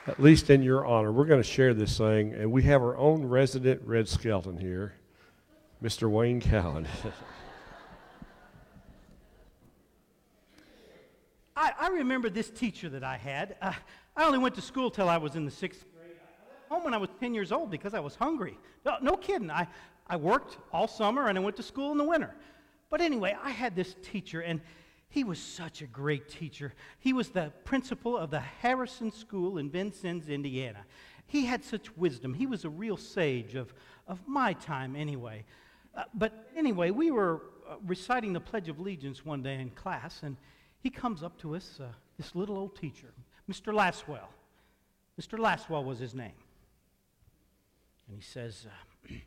at 0.07 0.19
least 0.21 0.49
in 0.49 0.63
your 0.63 0.85
honor, 0.85 1.11
we're 1.11 1.25
going 1.25 1.41
to 1.41 1.47
share 1.47 1.73
this 1.73 1.97
thing, 1.97 2.33
and 2.33 2.49
we 2.51 2.63
have 2.63 2.81
our 2.81 2.95
own 2.97 3.25
resident 3.25 3.81
Red 3.83 4.07
Skelton 4.07 4.57
here, 4.57 4.93
Mr. 5.83 6.09
Wayne 6.09 6.39
Cowan. 6.39 6.87
I, 11.57 11.71
I 11.79 11.87
remember 11.89 12.29
this 12.29 12.49
teacher 12.49 12.87
that 12.89 13.03
I 13.03 13.17
had. 13.17 13.57
Uh, 13.61 13.73
I 14.15 14.25
only 14.25 14.39
went 14.39 14.55
to 14.55 14.61
school 14.61 14.89
till 14.89 15.09
I 15.09 15.17
was 15.17 15.35
in 15.35 15.43
the 15.43 15.51
sixth 15.51 15.83
home 16.69 16.83
when 16.83 16.93
I 16.93 16.97
was 16.97 17.09
10 17.19 17.33
years 17.33 17.51
old 17.51 17.71
because 17.71 17.93
I 17.93 17.99
was 17.99 18.15
hungry. 18.15 18.57
No, 18.85 18.97
no 19.01 19.15
kidding. 19.15 19.51
I, 19.51 19.67
I 20.07 20.15
worked 20.15 20.57
all 20.71 20.87
summer 20.87 21.27
and 21.27 21.37
I 21.37 21.41
went 21.41 21.55
to 21.57 21.63
school 21.63 21.91
in 21.91 21.97
the 21.97 22.03
winter. 22.03 22.33
But 22.89 23.01
anyway, 23.01 23.35
I 23.41 23.49
had 23.49 23.75
this 23.75 23.95
teacher, 24.01 24.41
and 24.41 24.61
he 25.09 25.23
was 25.23 25.39
such 25.39 25.81
a 25.81 25.87
great 25.87 26.29
teacher. 26.29 26.73
He 26.99 27.13
was 27.13 27.29
the 27.29 27.51
principal 27.65 28.17
of 28.17 28.31
the 28.31 28.39
Harrison 28.39 29.11
School 29.11 29.57
in 29.57 29.69
Vincennes, 29.69 30.29
Indiana. 30.29 30.85
He 31.25 31.45
had 31.45 31.63
such 31.63 31.95
wisdom. 31.97 32.33
He 32.33 32.45
was 32.45 32.63
a 32.63 32.69
real 32.69 32.95
sage 32.95 33.55
of, 33.55 33.73
of 34.07 34.21
my 34.25 34.53
time, 34.53 34.95
anyway. 34.95 35.43
Uh, 35.95 36.03
but 36.13 36.49
anyway, 36.55 36.91
we 36.91 37.11
were 37.11 37.41
uh, 37.69 37.75
reciting 37.85 38.31
the 38.31 38.39
Pledge 38.39 38.69
of 38.69 38.79
Allegiance 38.79 39.25
one 39.25 39.43
day 39.43 39.55
in 39.55 39.69
class, 39.71 40.21
and 40.23 40.37
he 40.79 40.89
comes 40.89 41.23
up 41.23 41.37
to 41.39 41.55
us, 41.55 41.79
uh, 41.81 41.87
this 42.17 42.33
little 42.35 42.57
old 42.57 42.77
teacher, 42.77 43.13
Mr. 43.51 43.73
Lasswell. 43.73 44.29
Mr. 45.19 45.37
Lasswell 45.37 45.83
was 45.83 45.99
his 45.99 46.13
name. 46.13 46.31
And 48.07 48.15
he 48.15 48.21
says, 48.21 48.65
uh, 48.65 49.13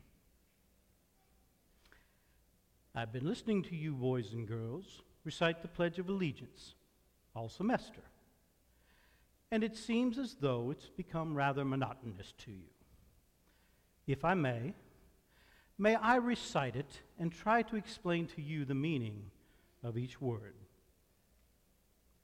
I've 2.95 3.13
been 3.13 3.27
listening 3.27 3.63
to 3.63 3.75
you, 3.75 3.93
boys 3.93 4.33
and 4.33 4.47
girls, 4.47 5.01
recite 5.23 5.61
the 5.61 5.67
Pledge 5.67 5.99
of 5.99 6.09
Allegiance 6.09 6.73
all 7.35 7.49
semester. 7.49 8.01
And 9.51 9.63
it 9.63 9.77
seems 9.77 10.17
as 10.17 10.35
though 10.39 10.71
it's 10.71 10.89
become 10.89 11.35
rather 11.35 11.63
monotonous 11.63 12.33
to 12.39 12.51
you. 12.51 12.69
If 14.07 14.25
I 14.25 14.33
may, 14.33 14.73
may 15.77 15.95
I 15.95 16.15
recite 16.15 16.75
it 16.75 17.01
and 17.19 17.31
try 17.31 17.61
to 17.63 17.75
explain 17.75 18.27
to 18.27 18.41
you 18.41 18.65
the 18.65 18.75
meaning 18.75 19.29
of 19.83 19.97
each 19.97 20.19
word? 20.19 20.55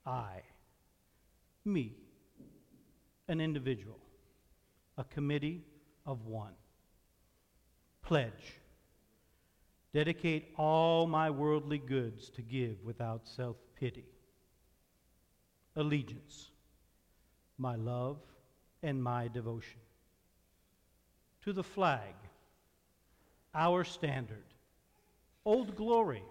I, 0.04 0.42
me, 1.64 1.94
an 3.28 3.40
individual, 3.40 3.98
a 4.96 5.04
committee 5.04 5.62
of 6.08 6.24
one. 6.24 6.54
Pledge. 8.02 8.58
Dedicate 9.92 10.52
all 10.56 11.06
my 11.06 11.30
worldly 11.30 11.78
goods 11.78 12.30
to 12.30 12.42
give 12.42 12.82
without 12.82 13.28
self 13.28 13.56
pity. 13.78 14.06
Allegiance. 15.76 16.48
My 17.58 17.76
love 17.76 18.16
and 18.82 19.02
my 19.02 19.28
devotion. 19.28 19.80
To 21.44 21.52
the 21.52 21.62
flag. 21.62 22.14
Our 23.54 23.84
standard. 23.84 24.44
Old 25.44 25.76
glory. 25.76 26.22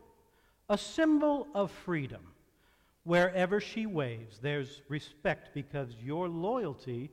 A 0.70 0.78
symbol 0.78 1.48
of 1.54 1.72
freedom. 1.72 2.22
Wherever 3.04 3.62
she 3.62 3.86
waves, 3.86 4.40
there's 4.42 4.82
respect 4.90 5.54
because 5.54 5.94
your 6.02 6.28
loyalty 6.28 7.12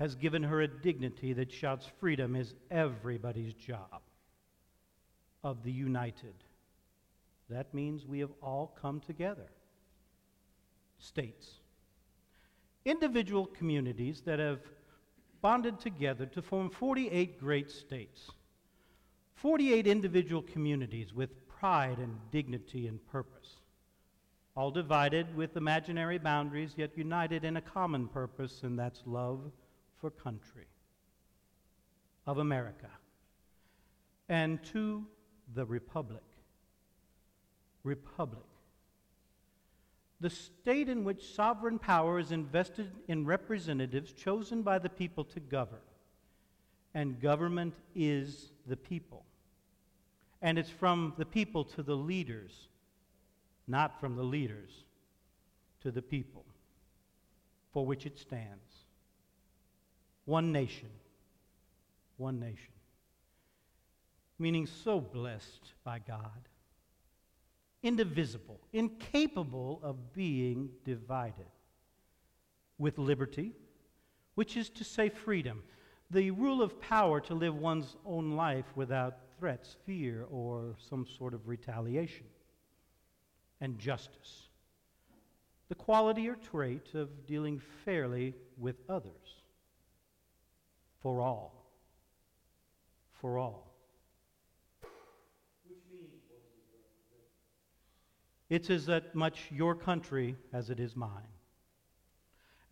has 0.00 0.14
given 0.14 0.42
her 0.42 0.62
a 0.62 0.66
dignity 0.66 1.34
that 1.34 1.52
shouts 1.52 1.86
freedom 2.00 2.34
is 2.34 2.54
everybody's 2.70 3.52
job. 3.52 4.00
Of 5.44 5.62
the 5.62 5.72
united. 5.72 6.34
That 7.50 7.72
means 7.72 8.06
we 8.06 8.20
have 8.20 8.32
all 8.42 8.76
come 8.80 9.00
together. 9.00 9.46
States. 10.98 11.50
Individual 12.84 13.46
communities 13.46 14.22
that 14.24 14.38
have 14.38 14.60
bonded 15.42 15.78
together 15.78 16.26
to 16.26 16.42
form 16.42 16.70
48 16.70 17.38
great 17.38 17.70
states. 17.70 18.30
48 19.34 19.86
individual 19.86 20.42
communities 20.42 21.14
with 21.14 21.48
pride 21.48 21.98
and 21.98 22.18
dignity 22.30 22.86
and 22.86 23.06
purpose 23.08 23.56
all 24.56 24.70
divided 24.70 25.34
with 25.36 25.56
imaginary 25.56 26.18
boundaries, 26.18 26.74
yet 26.76 26.90
united 26.98 27.44
in 27.44 27.56
a 27.56 27.62
common 27.62 28.08
purpose, 28.08 28.62
and 28.62 28.78
that's 28.78 29.00
love 29.06 29.52
for 30.00 30.10
country 30.10 30.66
of 32.26 32.38
America 32.38 32.90
and 34.28 34.62
to 34.64 35.04
the 35.54 35.64
Republic. 35.66 36.22
Republic. 37.82 38.44
The 40.20 40.30
state 40.30 40.88
in 40.88 41.04
which 41.04 41.34
sovereign 41.34 41.78
power 41.78 42.18
is 42.18 42.30
invested 42.30 42.90
in 43.08 43.24
representatives 43.24 44.12
chosen 44.12 44.62
by 44.62 44.78
the 44.78 44.90
people 44.90 45.24
to 45.24 45.40
govern. 45.40 45.80
And 46.94 47.20
government 47.20 47.74
is 47.94 48.52
the 48.66 48.76
people. 48.76 49.24
And 50.42 50.58
it's 50.58 50.70
from 50.70 51.14
the 51.16 51.24
people 51.24 51.64
to 51.64 51.82
the 51.82 51.96
leaders 51.96 52.68
not 53.70 54.00
from 54.00 54.16
the 54.16 54.22
leaders 54.22 54.84
to 55.80 55.92
the 55.92 56.02
people 56.02 56.44
for 57.72 57.86
which 57.86 58.04
it 58.04 58.18
stands. 58.18 58.69
One 60.30 60.52
nation, 60.52 60.90
one 62.16 62.38
nation. 62.38 62.72
Meaning 64.38 64.68
so 64.68 65.00
blessed 65.00 65.72
by 65.82 65.98
God, 65.98 66.48
indivisible, 67.82 68.60
incapable 68.72 69.80
of 69.82 70.12
being 70.12 70.70
divided, 70.84 71.50
with 72.78 72.96
liberty, 72.96 73.50
which 74.36 74.56
is 74.56 74.68
to 74.68 74.84
say, 74.84 75.08
freedom, 75.08 75.64
the 76.12 76.30
rule 76.30 76.62
of 76.62 76.80
power 76.80 77.20
to 77.22 77.34
live 77.34 77.56
one's 77.56 77.96
own 78.06 78.36
life 78.36 78.66
without 78.76 79.16
threats, 79.36 79.74
fear, 79.84 80.28
or 80.30 80.76
some 80.78 81.08
sort 81.18 81.34
of 81.34 81.48
retaliation, 81.48 82.26
and 83.60 83.80
justice, 83.80 84.46
the 85.68 85.74
quality 85.74 86.28
or 86.28 86.36
trait 86.36 86.94
of 86.94 87.26
dealing 87.26 87.60
fairly 87.84 88.32
with 88.56 88.76
others, 88.88 89.39
for 91.02 91.20
all, 91.20 91.52
for 93.20 93.38
all. 93.38 93.66
It's 98.48 98.68
as 98.68 98.86
that 98.86 99.14
much 99.14 99.46
your 99.50 99.74
country 99.74 100.36
as 100.52 100.70
it 100.70 100.80
is 100.80 100.96
mine. 100.96 101.10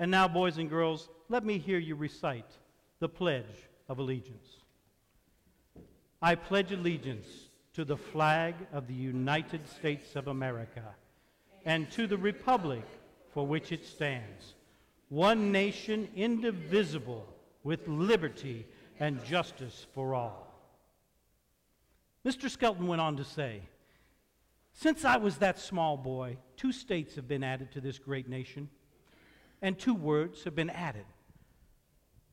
And 0.01 0.11
now, 0.11 0.29
boys 0.29 0.59
and 0.59 0.69
girls, 0.69 1.09
let 1.29 1.45
me 1.45 1.59
hear 1.59 1.79
you 1.79 1.95
recite 1.95 2.51
the 2.99 3.09
Pledge 3.09 3.69
of 3.89 3.99
Allegiance. 3.99 4.49
I 6.21 6.35
pledge 6.35 6.73
allegiance 6.73 7.27
to 7.75 7.85
the 7.85 7.97
flag 7.97 8.55
of 8.73 8.89
the 8.89 8.95
United 8.95 9.69
States 9.69 10.17
of 10.17 10.27
America 10.27 10.83
and 11.65 11.91
to 11.93 12.09
the 12.09 12.19
republic 12.19 12.85
for 13.33 13.47
which 13.47 13.71
it 13.71 13.87
stands, 13.87 14.55
one 15.11 15.53
nation 15.53 16.09
indivisible 16.17 17.27
with 17.69 17.87
liberty 17.87 18.67
and 18.99 19.23
justice 19.27 19.87
for 19.93 20.15
all. 20.15 20.55
Mr. 22.25 22.49
Skelton 22.49 22.87
went 22.87 23.03
on 23.03 23.19
to 23.19 23.25
say, 23.25 23.61
Since 24.73 25.05
I 25.05 25.19
was 25.19 25.37
that 25.37 25.59
small 25.59 25.99
boy, 25.99 26.39
two 26.57 26.73
states 26.73 27.15
have 27.17 27.29
been 27.29 27.45
added 27.45 27.71
to 27.73 27.83
this 27.83 27.99
great 27.99 28.27
nation, 28.27 28.71
and 29.61 29.79
two 29.79 29.93
words 29.93 30.45
have 30.45 30.55
been 30.55 30.71
added 30.71 31.05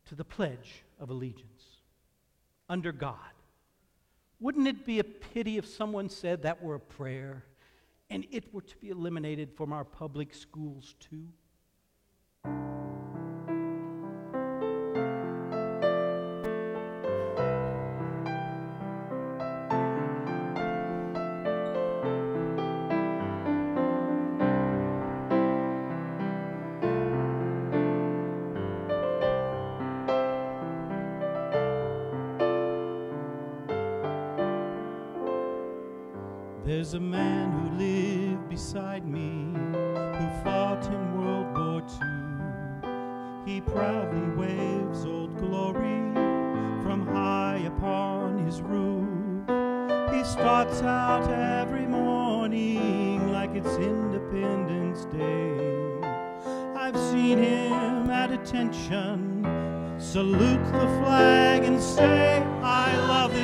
to 0.06 0.16
the 0.16 0.24
Pledge 0.24 0.86
of 1.02 1.10
Allegiance 1.10 1.82
under 2.70 2.94
God. 2.94 3.34
Wouldn't 4.40 4.70
it 4.70 4.86
be 4.86 5.00
a 5.00 5.04
pity 5.04 5.58
if 5.58 5.68
someone 5.68 6.08
said 6.08 6.44
that 6.44 6.64
were 6.64 6.76
a 6.76 6.80
prayer 6.80 7.44
and 8.10 8.26
it 8.32 8.54
were 8.54 8.62
to 8.62 8.78
be 8.78 8.88
eliminated 8.88 9.52
from 9.52 9.74
our 9.74 9.84
public 9.84 10.34
schools 10.34 10.96
too? 11.02 11.28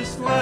This 0.02 0.18
land 0.18 0.41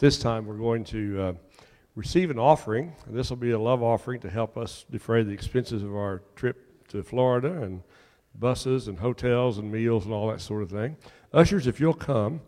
this 0.00 0.18
time, 0.18 0.46
we're 0.46 0.54
going 0.54 0.82
to 0.84 1.22
uh, 1.22 1.32
receive 1.94 2.30
an 2.30 2.38
offering. 2.38 2.94
This 3.06 3.28
will 3.28 3.36
be 3.36 3.50
a 3.50 3.58
love 3.58 3.82
offering 3.82 4.18
to 4.20 4.30
help 4.30 4.56
us 4.56 4.86
defray 4.90 5.22
the 5.22 5.32
expenses 5.32 5.82
of 5.82 5.94
our 5.94 6.22
trip 6.36 6.88
to 6.88 7.02
Florida 7.02 7.62
and 7.62 7.82
buses 8.34 8.88
and 8.88 8.98
hotels 8.98 9.58
and 9.58 9.70
meals 9.70 10.06
and 10.06 10.14
all 10.14 10.28
that 10.28 10.40
sort 10.40 10.62
of 10.62 10.70
thing. 10.70 10.96
Ushers, 11.34 11.66
if 11.66 11.78
you'll 11.80 11.92
come, 11.92 12.40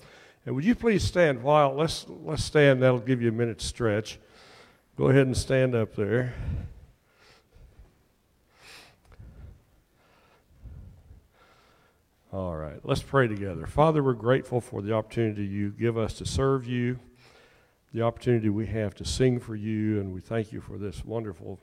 and 0.46 0.54
would 0.54 0.64
you 0.64 0.74
please 0.74 1.04
stand 1.04 1.42
while 1.42 1.74
let's 1.74 2.06
let's 2.08 2.42
stand. 2.42 2.82
That'll 2.82 2.98
give 2.98 3.20
you 3.20 3.28
a 3.28 3.32
minute 3.32 3.60
stretch. 3.60 4.18
Go 4.96 5.08
ahead 5.08 5.26
and 5.26 5.36
stand 5.36 5.74
up 5.74 5.94
there. 5.94 6.34
All 12.32 12.56
right, 12.56 12.80
let's 12.82 13.02
pray 13.02 13.28
together. 13.28 13.66
Father, 13.66 14.02
we're 14.02 14.14
grateful 14.14 14.62
for 14.62 14.80
the 14.80 14.94
opportunity 14.94 15.44
you 15.44 15.68
give 15.68 15.98
us 15.98 16.14
to 16.14 16.24
serve 16.24 16.66
you, 16.66 16.98
the 17.92 18.02
opportunity 18.02 18.48
we 18.48 18.66
have 18.66 18.94
to 18.94 19.04
sing 19.04 19.38
for 19.38 19.54
you, 19.54 20.00
and 20.00 20.12
we 20.12 20.20
thank 20.20 20.52
you 20.52 20.60
for 20.60 20.78
this 20.78 21.04
wonderful 21.04 21.60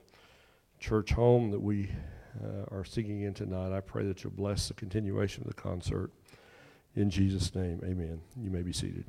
church 0.80 1.12
home 1.12 1.50
that 1.52 1.60
we 1.60 1.92
uh, 2.44 2.76
are 2.76 2.86
singing 2.86 3.22
in 3.22 3.34
tonight. 3.34 3.76
I 3.76 3.82
pray 3.82 4.06
that 4.06 4.24
you'll 4.24 4.34
bless 4.34 4.68
the 4.68 4.76
continuation 4.76 5.44
of 5.44 5.48
the 5.48 5.62
concert. 5.62 6.12
In 6.96 7.10
Jesus' 7.10 7.54
name, 7.56 7.82
amen. 7.84 8.22
You 8.40 8.52
may 8.52 8.62
be 8.62 8.74
seated. 8.74 9.06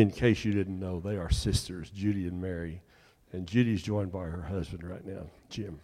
In 0.00 0.10
case 0.10 0.46
you 0.46 0.52
didn't 0.54 0.80
know, 0.80 0.98
they 0.98 1.18
are 1.18 1.28
sisters, 1.28 1.90
Judy 1.90 2.26
and 2.26 2.40
Mary. 2.40 2.80
And 3.34 3.46
Judy's 3.46 3.82
joined 3.82 4.10
by 4.10 4.24
her 4.24 4.40
husband 4.40 4.82
right 4.82 5.04
now, 5.04 5.26
Jim. 5.50 5.78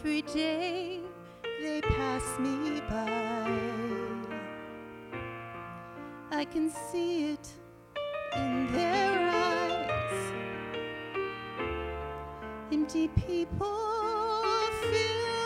Every 0.00 0.22
day 0.22 1.00
they 1.60 1.80
pass 1.80 2.38
me 2.38 2.80
by. 2.88 3.50
I 6.30 6.44
can 6.44 6.70
see 6.70 7.32
it 7.32 7.48
in 8.36 8.72
their 8.72 9.28
eyes. 9.28 10.32
Empty 12.70 13.08
people 13.08 14.44
filled 14.82 15.37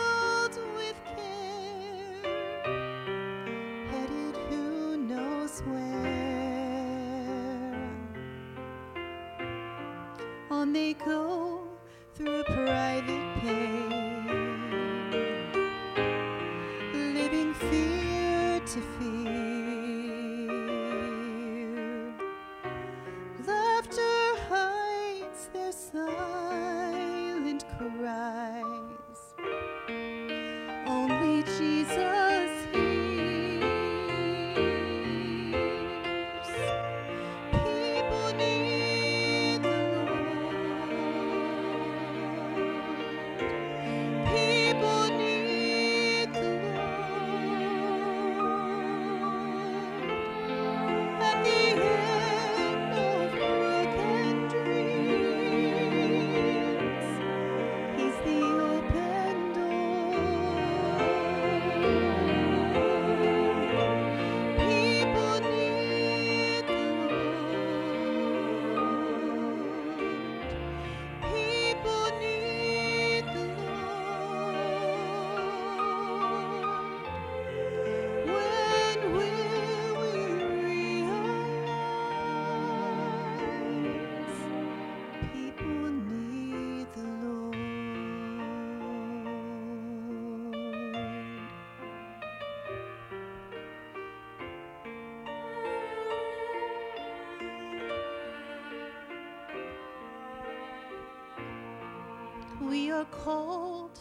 Called 103.11 103.99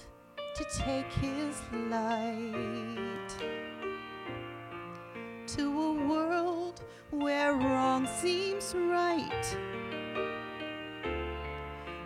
to 0.55 0.64
take 0.78 1.12
His 1.14 1.61
light 1.90 3.30
to 5.48 5.82
a 5.82 5.92
world 6.07 6.82
where 7.11 7.53
wrong 7.55 8.07
seems 8.07 8.74
right. 8.74 9.57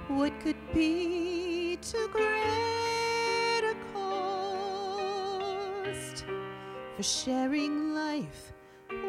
What 0.09 0.41
could 0.41 0.57
be 0.73 1.79
too 1.83 2.09
great 2.13 3.63
a 3.63 3.75
cost 3.93 5.05
for 6.97 7.03
sharing 7.03 7.95
life 7.95 8.53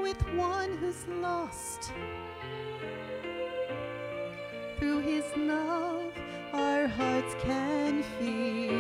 with 0.01 0.21
one 0.35 0.77
who's 0.77 1.07
lost? 1.07 1.93
Through 4.77 4.99
His 4.99 5.25
love, 5.35 5.86
hearts 6.97 7.35
can 7.39 8.01
feel 8.17 8.73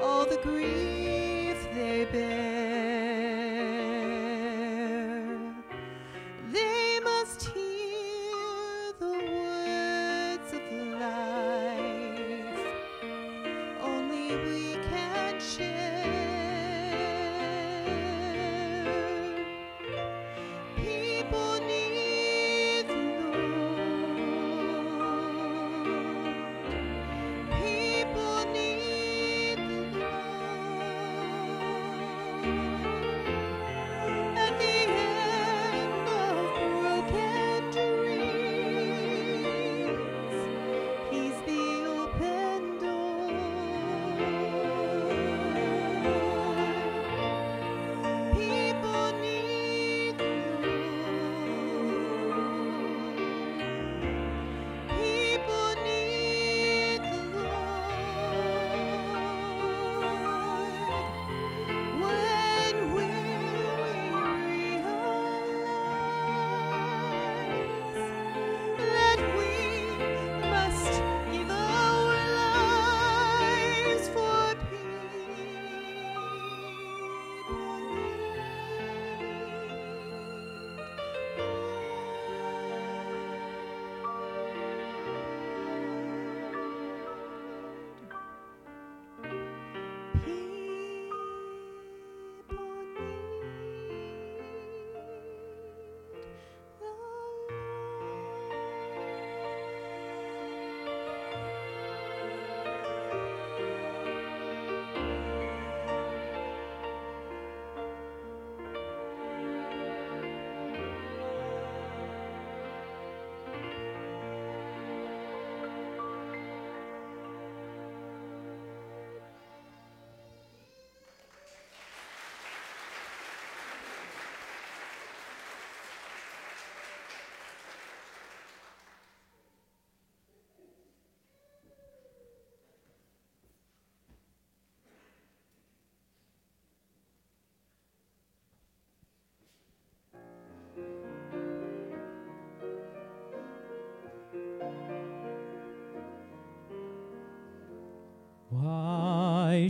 all 0.00 0.24
the 0.24 0.38
grief 0.44 1.58
they 1.74 2.04
bear. 2.12 2.49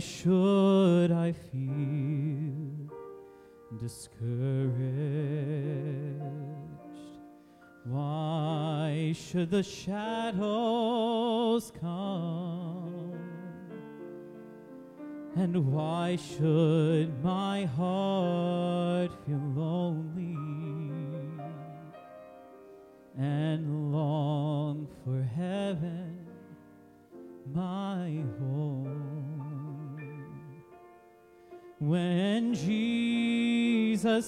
Should 0.01 1.11
I 1.11 1.31
feel 1.31 2.89
discouraged? 3.79 4.81
Why 7.85 9.13
should 9.15 9.51
the 9.51 9.63
shadows 9.63 10.51
come? 11.79 13.13
And 15.35 15.71
why 15.71 16.17
should 16.17 17.23
my 17.23 17.65
heart 17.65 19.11
feel 19.25 19.41
lonely 19.55 20.00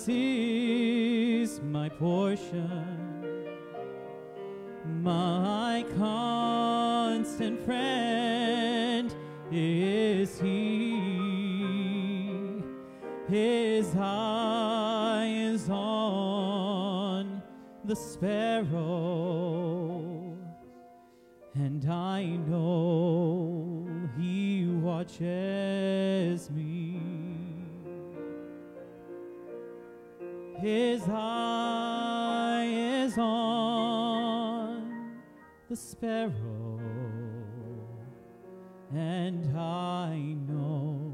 Is 0.05 1.61
my 1.61 1.87
portion, 1.87 3.47
my 5.01 5.85
constant 5.97 7.63
friend 7.63 9.15
is 9.49 10.41
He. 10.41 10.99
His 13.29 13.95
eye 13.95 15.31
is 15.33 15.69
on 15.69 17.41
the 17.85 17.95
sparrow, 17.95 18.67
and 21.55 21.89
I 21.89 22.25
know 22.25 23.87
He 24.17 24.65
watches 24.67 26.49
me. 26.51 26.92
His 30.63 31.03
eye 31.09 32.65
is 32.71 33.17
on 33.17 34.87
the 35.69 35.75
sparrow, 35.75 36.79
and 38.95 39.57
I 39.57 40.37
know 40.47 41.11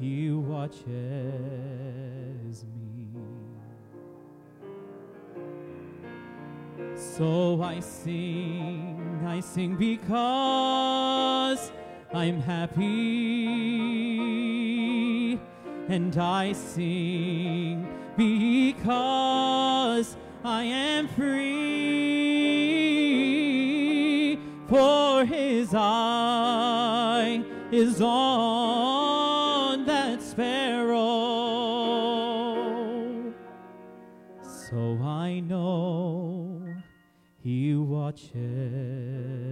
He 0.00 0.30
watches 0.30 0.86
me. 2.64 3.10
So 6.94 7.60
I 7.60 7.80
sing, 7.80 9.20
I 9.26 9.40
sing 9.40 9.76
because 9.76 11.70
I'm 12.14 12.40
happy, 12.40 12.88
and 15.88 16.16
I 16.16 16.54
sing 16.54 17.97
because 18.18 20.16
I 20.44 20.64
am 20.64 21.08
free. 21.08 21.58
For 24.68 25.24
his 25.24 25.72
eye 25.72 27.42
is 27.70 28.00
on 28.02 29.84
that 29.86 30.20
sparrow. 30.20 30.98
So 34.42 34.98
I 35.00 35.40
know 35.40 36.66
he 37.38 37.76
watches 37.76 39.47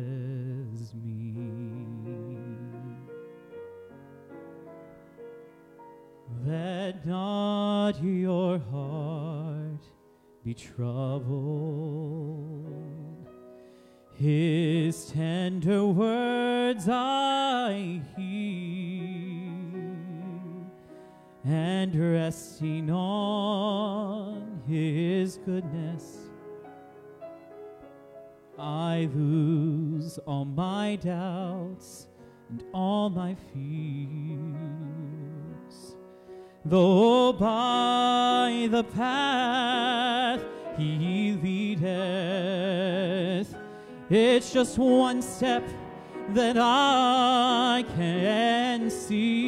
Let 6.46 7.04
not 7.04 8.00
your 8.04 8.60
heart 8.70 9.82
be 10.44 10.54
troubled. 10.54 11.26
His 14.14 15.06
tender 15.10 15.84
words 15.86 16.88
I 16.88 18.00
hear, 18.16 19.82
and 21.44 21.94
resting 21.96 22.90
on 22.92 24.62
His 24.68 25.38
goodness, 25.38 26.28
I 28.56 29.10
lose 29.12 30.18
all 30.18 30.44
my 30.44 30.94
doubts 31.02 32.06
and 32.50 32.62
all 32.72 33.10
my 33.10 33.34
fears. 33.52 35.15
Though 36.68 37.32
by 37.32 38.66
the 38.68 38.82
path 38.82 40.40
he 40.76 41.38
leadeth, 41.40 41.86
it's 44.10 44.52
just 44.52 44.76
one 44.76 45.22
step 45.22 45.62
that 46.30 46.56
I 46.58 47.84
can 47.94 48.90
see. 48.90 49.46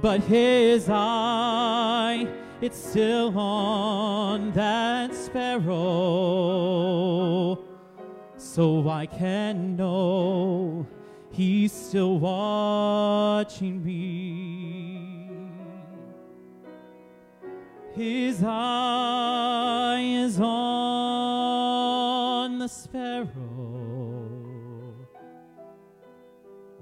But 0.00 0.20
his 0.20 0.88
eye, 0.88 2.28
it's 2.60 2.78
still 2.78 3.36
on 3.36 4.52
that 4.52 5.12
sparrow. 5.12 5.72
So 8.36 8.88
I 8.88 9.06
can 9.06 9.74
know 9.74 10.86
he's 11.32 11.72
still 11.72 12.18
watching 12.18 13.84
me. 13.84 15.28
His 17.94 18.42
eye 18.42 20.00
is 20.00 20.40
on 20.40 20.48
the 22.58 22.68
sparrow. 22.68 23.28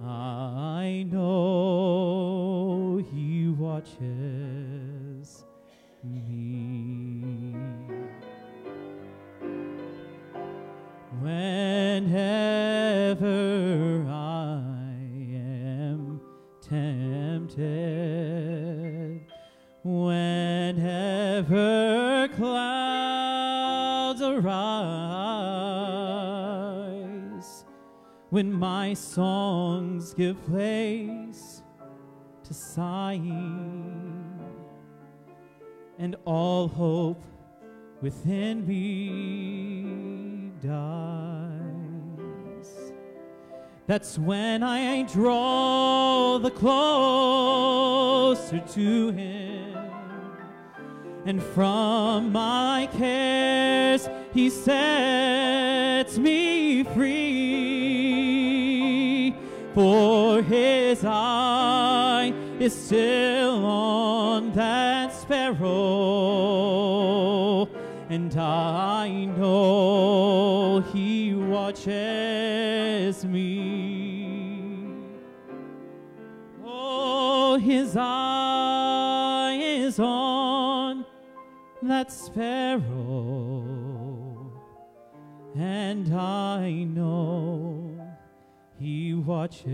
I 0.04 1.04
know 1.10 3.04
he 3.12 3.48
watches 3.48 3.98
me. 6.04 7.56
Whenever 11.20 12.06
I 14.08 14.19
tempted, 17.60 19.20
whenever 19.84 21.48
clouds 22.36 24.22
arise, 24.22 24.54
when 28.30 28.52
my 28.52 28.94
songs 28.94 30.14
give 30.14 30.42
place 30.46 31.62
to 32.44 32.54
sighing, 32.54 34.40
and 35.98 36.16
all 36.24 36.68
hope 36.68 37.22
within 38.00 38.66
me 38.66 40.52
dies. 40.62 41.29
That's 43.90 44.14
when 44.20 44.62
I 44.62 45.02
draw 45.02 46.38
the 46.38 46.52
closer 46.52 47.90
to 48.60 49.10
Him, 49.10 49.74
and 51.26 51.42
from 51.42 52.30
my 52.30 52.88
cares 52.96 54.08
He 54.32 54.48
sets 54.48 56.18
me 56.18 56.84
free. 56.84 57.34
For 59.74 60.40
His 60.42 61.04
eye 61.04 62.32
is 62.60 62.72
still 62.72 63.64
on 63.64 64.52
that 64.52 65.12
sparrow, 65.12 65.66
and 68.08 68.36
I 68.38 69.24
know 69.36 70.78
He 70.92 71.34
watches 71.34 73.24
me. 73.24 73.79
His 77.60 77.96
eye 77.96 79.58
is 79.60 79.98
on 79.98 81.04
that 81.82 82.10
sparrow, 82.10 82.82
and 85.54 86.14
I 86.14 86.84
know 86.84 88.00
He 88.78 89.14
watches 89.14 89.64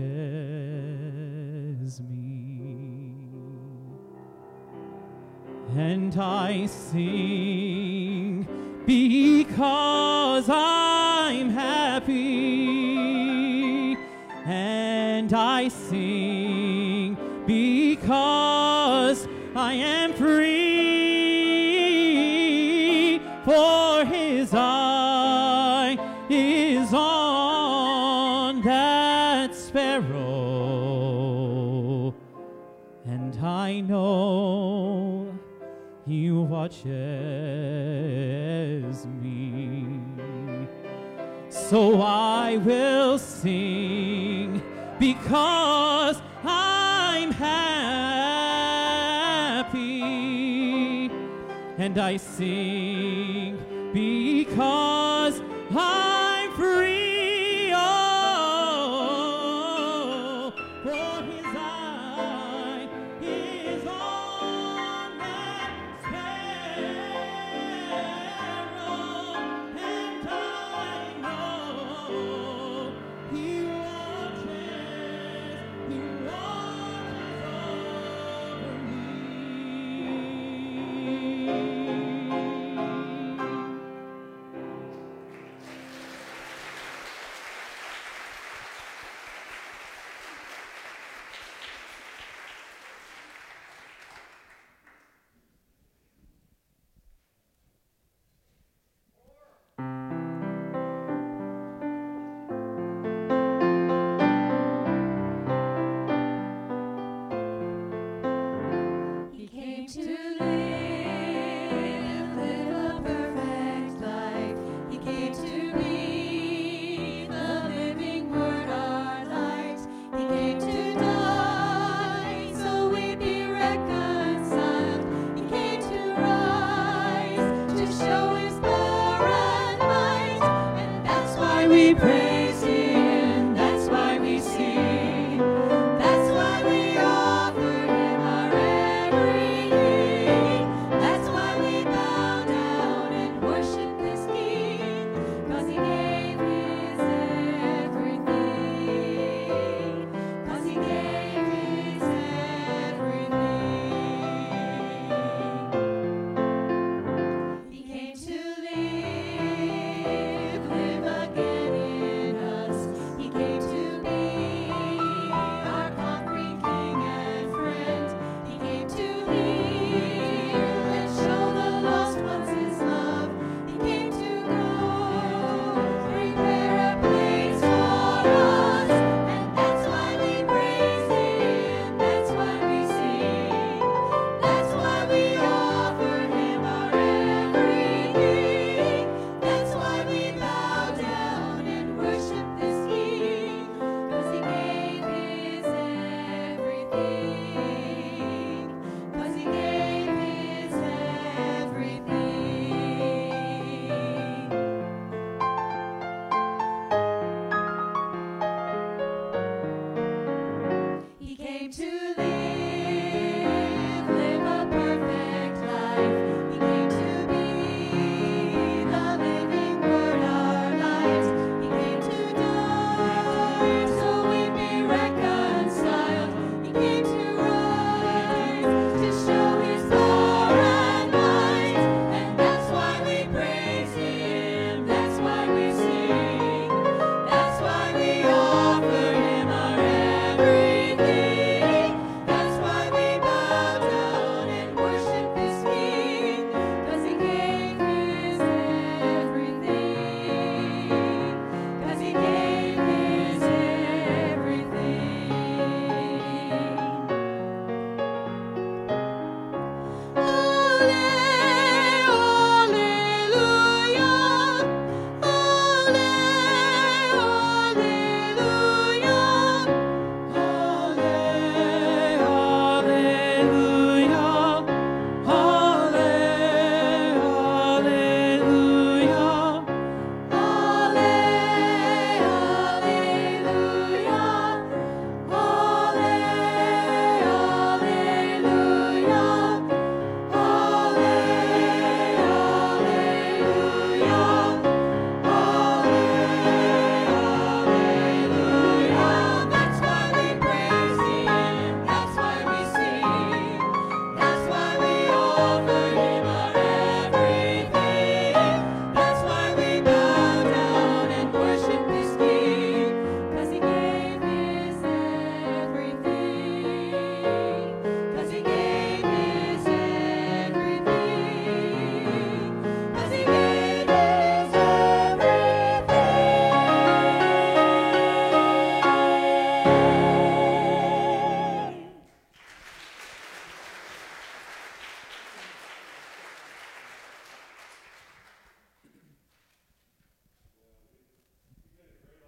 me. 2.01 3.15
And 5.75 6.17
I 6.17 6.65
sing 6.65 8.47
because 8.85 10.49
I'm 10.49 11.49
happy. 11.49 12.17
And 14.45 15.33
I 15.33 15.67
sing 15.67 16.46
I 19.67 19.73
am 19.73 20.13
free. 20.13 20.47
For 23.43 24.05
his 24.05 24.53
eye 24.53 25.97
is 26.29 26.93
on 26.93 28.61
that 28.61 29.53
sparrow, 29.53 30.13
and 33.05 33.37
I 33.43 33.81
know 33.81 35.37
he 36.05 36.31
watches 36.31 36.85
me. 39.21 39.89
So 41.49 42.01
I 42.01 42.55
will 42.55 43.17
sing 43.17 44.63
because 44.97 45.86
And 51.87 51.99
I 51.99 52.17
sing 52.17 53.57
because 53.93 54.86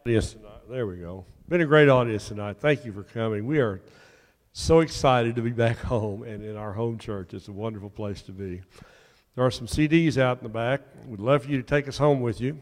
audience 0.10 0.34
tonight. 0.34 0.62
There 0.68 0.88
we 0.88 0.96
go. 0.96 1.24
Been 1.50 1.62
a 1.62 1.68
great 1.68 1.88
audience 1.88 2.30
tonight. 2.30 2.58
Thank 2.58 2.84
you 2.84 2.92
for 2.92 3.04
coming. 3.04 3.46
We 3.46 3.60
are 3.60 3.80
so 4.54 4.80
excited 4.80 5.36
to 5.36 5.44
be 5.44 5.52
back 5.52 5.78
home 5.82 6.24
and 6.24 6.44
in 6.44 6.58
our 6.58 6.74
home 6.74 6.98
church. 6.98 7.36
It's 7.36 7.48
a 7.48 7.52
wonderful 7.52 7.92
place 7.92 8.24
to 8.24 8.32
be. 8.32 8.64
There 9.36 9.46
are 9.46 9.52
some 9.52 9.68
CDs 9.68 10.18
out 10.18 10.40
in 10.40 10.44
the 10.44 10.50
back. 10.50 10.82
We'd 11.06 11.20
love 11.20 11.44
for 11.44 11.52
you 11.52 11.58
to 11.58 11.64
take 11.64 11.88
us 11.88 11.96
home 11.96 12.22
with 12.22 12.42
you. 12.42 12.60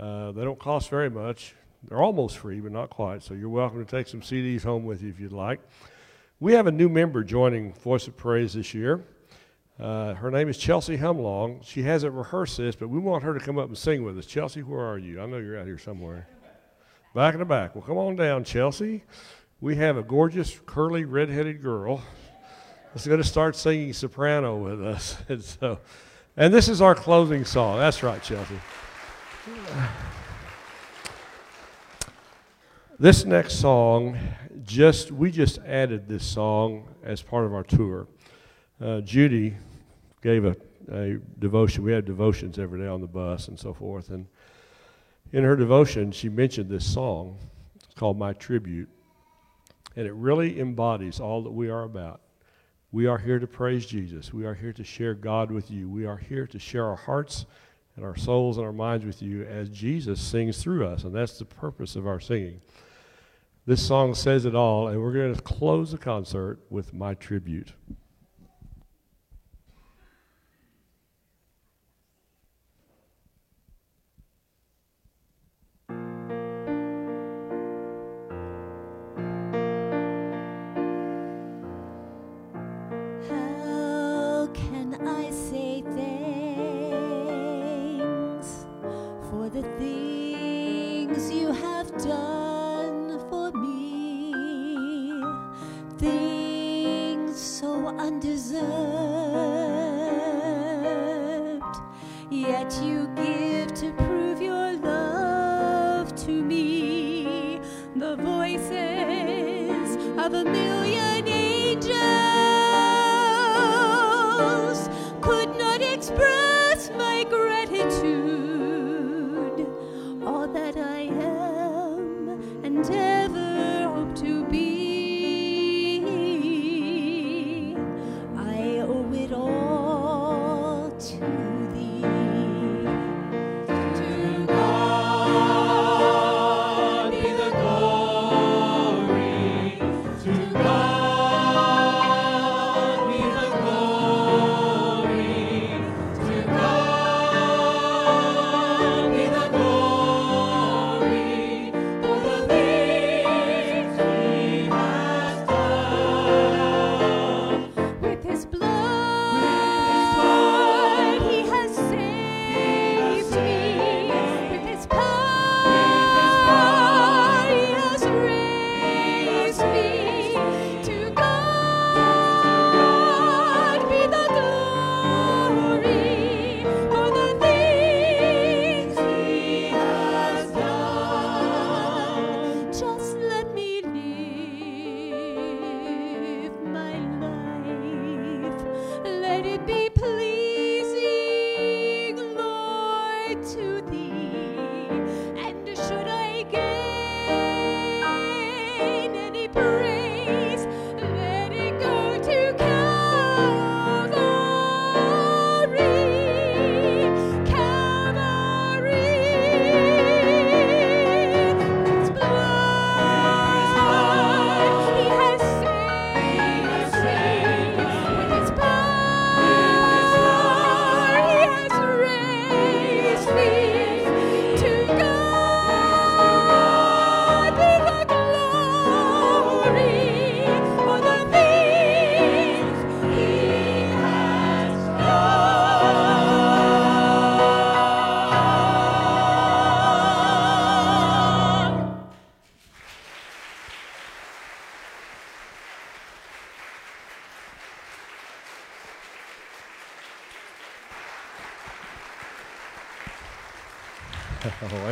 Uh, 0.00 0.32
they 0.32 0.42
don't 0.42 0.58
cost 0.58 0.88
very 0.88 1.10
much. 1.10 1.54
They're 1.86 2.00
almost 2.00 2.38
free, 2.38 2.60
but 2.60 2.72
not 2.72 2.88
quite. 2.88 3.22
So 3.22 3.34
you're 3.34 3.50
welcome 3.50 3.84
to 3.84 3.90
take 3.90 4.08
some 4.08 4.22
CDs 4.22 4.62
home 4.62 4.86
with 4.86 5.02
you 5.02 5.10
if 5.10 5.20
you'd 5.20 5.32
like. 5.32 5.60
We 6.40 6.54
have 6.54 6.66
a 6.66 6.72
new 6.72 6.88
member 6.88 7.22
joining 7.22 7.74
Voice 7.74 8.08
of 8.08 8.16
Praise 8.16 8.54
this 8.54 8.72
year. 8.72 9.04
Uh, 9.78 10.14
her 10.14 10.30
name 10.30 10.48
is 10.48 10.56
Chelsea 10.56 10.96
Humlong. 10.96 11.62
She 11.62 11.82
hasn't 11.82 12.14
rehearsed 12.14 12.56
this, 12.56 12.74
but 12.74 12.88
we 12.88 12.98
want 12.98 13.22
her 13.22 13.34
to 13.34 13.40
come 13.40 13.58
up 13.58 13.68
and 13.68 13.76
sing 13.76 14.02
with 14.02 14.16
us. 14.16 14.24
Chelsea, 14.24 14.62
where 14.62 14.80
are 14.80 14.96
you? 14.96 15.20
I 15.20 15.26
know 15.26 15.36
you're 15.36 15.58
out 15.58 15.66
here 15.66 15.76
somewhere. 15.76 16.26
Back 17.12 17.34
in 17.34 17.40
the 17.40 17.44
back. 17.44 17.74
Well, 17.74 17.82
come 17.82 17.98
on 17.98 18.14
down, 18.14 18.44
Chelsea. 18.44 19.02
We 19.60 19.74
have 19.74 19.96
a 19.96 20.02
gorgeous, 20.02 20.60
curly, 20.64 21.04
red-headed 21.04 21.60
girl 21.60 22.02
that's 22.94 23.04
going 23.04 23.20
to 23.20 23.26
start 23.26 23.56
singing 23.56 23.92
soprano 23.92 24.56
with 24.56 24.80
us. 24.80 25.16
And 25.28 25.42
so, 25.42 25.80
and 26.36 26.54
this 26.54 26.68
is 26.68 26.80
our 26.80 26.94
closing 26.94 27.44
song. 27.44 27.78
That's 27.78 28.04
right, 28.04 28.22
Chelsea. 28.22 28.54
This 33.00 33.24
next 33.24 33.54
song, 33.54 34.16
just 34.62 35.10
we 35.10 35.32
just 35.32 35.58
added 35.66 36.06
this 36.06 36.24
song 36.24 36.94
as 37.02 37.22
part 37.22 37.44
of 37.44 37.52
our 37.52 37.64
tour. 37.64 38.06
Uh, 38.80 39.00
Judy 39.00 39.56
gave 40.22 40.44
a, 40.44 40.54
a 40.92 41.18
devotion. 41.40 41.82
We 41.82 41.90
had 41.90 42.04
devotions 42.04 42.56
every 42.56 42.78
day 42.78 42.86
on 42.86 43.00
the 43.00 43.08
bus 43.08 43.48
and 43.48 43.58
so 43.58 43.74
forth. 43.74 44.10
And 44.10 44.26
in 45.32 45.44
her 45.44 45.56
devotion, 45.56 46.12
she 46.12 46.28
mentioned 46.28 46.68
this 46.68 46.86
song. 46.86 47.38
It's 47.84 47.94
called 47.94 48.18
My 48.18 48.32
Tribute. 48.32 48.88
And 49.96 50.06
it 50.06 50.14
really 50.14 50.60
embodies 50.60 51.20
all 51.20 51.42
that 51.42 51.50
we 51.50 51.68
are 51.68 51.82
about. 51.82 52.20
We 52.92 53.06
are 53.06 53.18
here 53.18 53.38
to 53.38 53.46
praise 53.46 53.86
Jesus. 53.86 54.32
We 54.32 54.44
are 54.44 54.54
here 54.54 54.72
to 54.72 54.84
share 54.84 55.14
God 55.14 55.50
with 55.50 55.70
you. 55.70 55.88
We 55.88 56.06
are 56.06 56.16
here 56.16 56.46
to 56.48 56.58
share 56.58 56.86
our 56.86 56.96
hearts 56.96 57.46
and 57.96 58.04
our 58.04 58.16
souls 58.16 58.56
and 58.56 58.66
our 58.66 58.72
minds 58.72 59.04
with 59.04 59.22
you 59.22 59.44
as 59.44 59.68
Jesus 59.68 60.20
sings 60.20 60.62
through 60.62 60.86
us. 60.86 61.04
And 61.04 61.14
that's 61.14 61.38
the 61.38 61.44
purpose 61.44 61.96
of 61.96 62.06
our 62.06 62.20
singing. 62.20 62.60
This 63.66 63.86
song 63.86 64.14
says 64.14 64.46
it 64.46 64.54
all, 64.54 64.88
and 64.88 65.00
we're 65.00 65.12
going 65.12 65.34
to 65.34 65.42
close 65.42 65.92
the 65.92 65.98
concert 65.98 66.58
with 66.70 66.92
My 66.92 67.14
Tribute. 67.14 67.72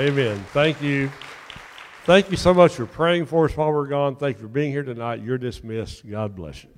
Amen. 0.09 0.43
Thank 0.53 0.81
you. 0.81 1.11
Thank 2.05 2.31
you 2.31 2.39
so 2.39 2.55
much 2.55 2.73
for 2.73 2.87
praying 2.87 3.27
for 3.27 3.45
us 3.45 3.57
while 3.57 3.71
we're 3.71 3.87
gone. 3.87 4.17
Thank 4.17 4.39
you 4.39 4.43
for 4.43 4.49
being 4.49 4.71
here 4.71 4.83
tonight. 4.83 5.23
You're 5.23 5.37
dismissed. 5.37 6.09
God 6.09 6.35
bless 6.35 6.65
you. 6.65 6.71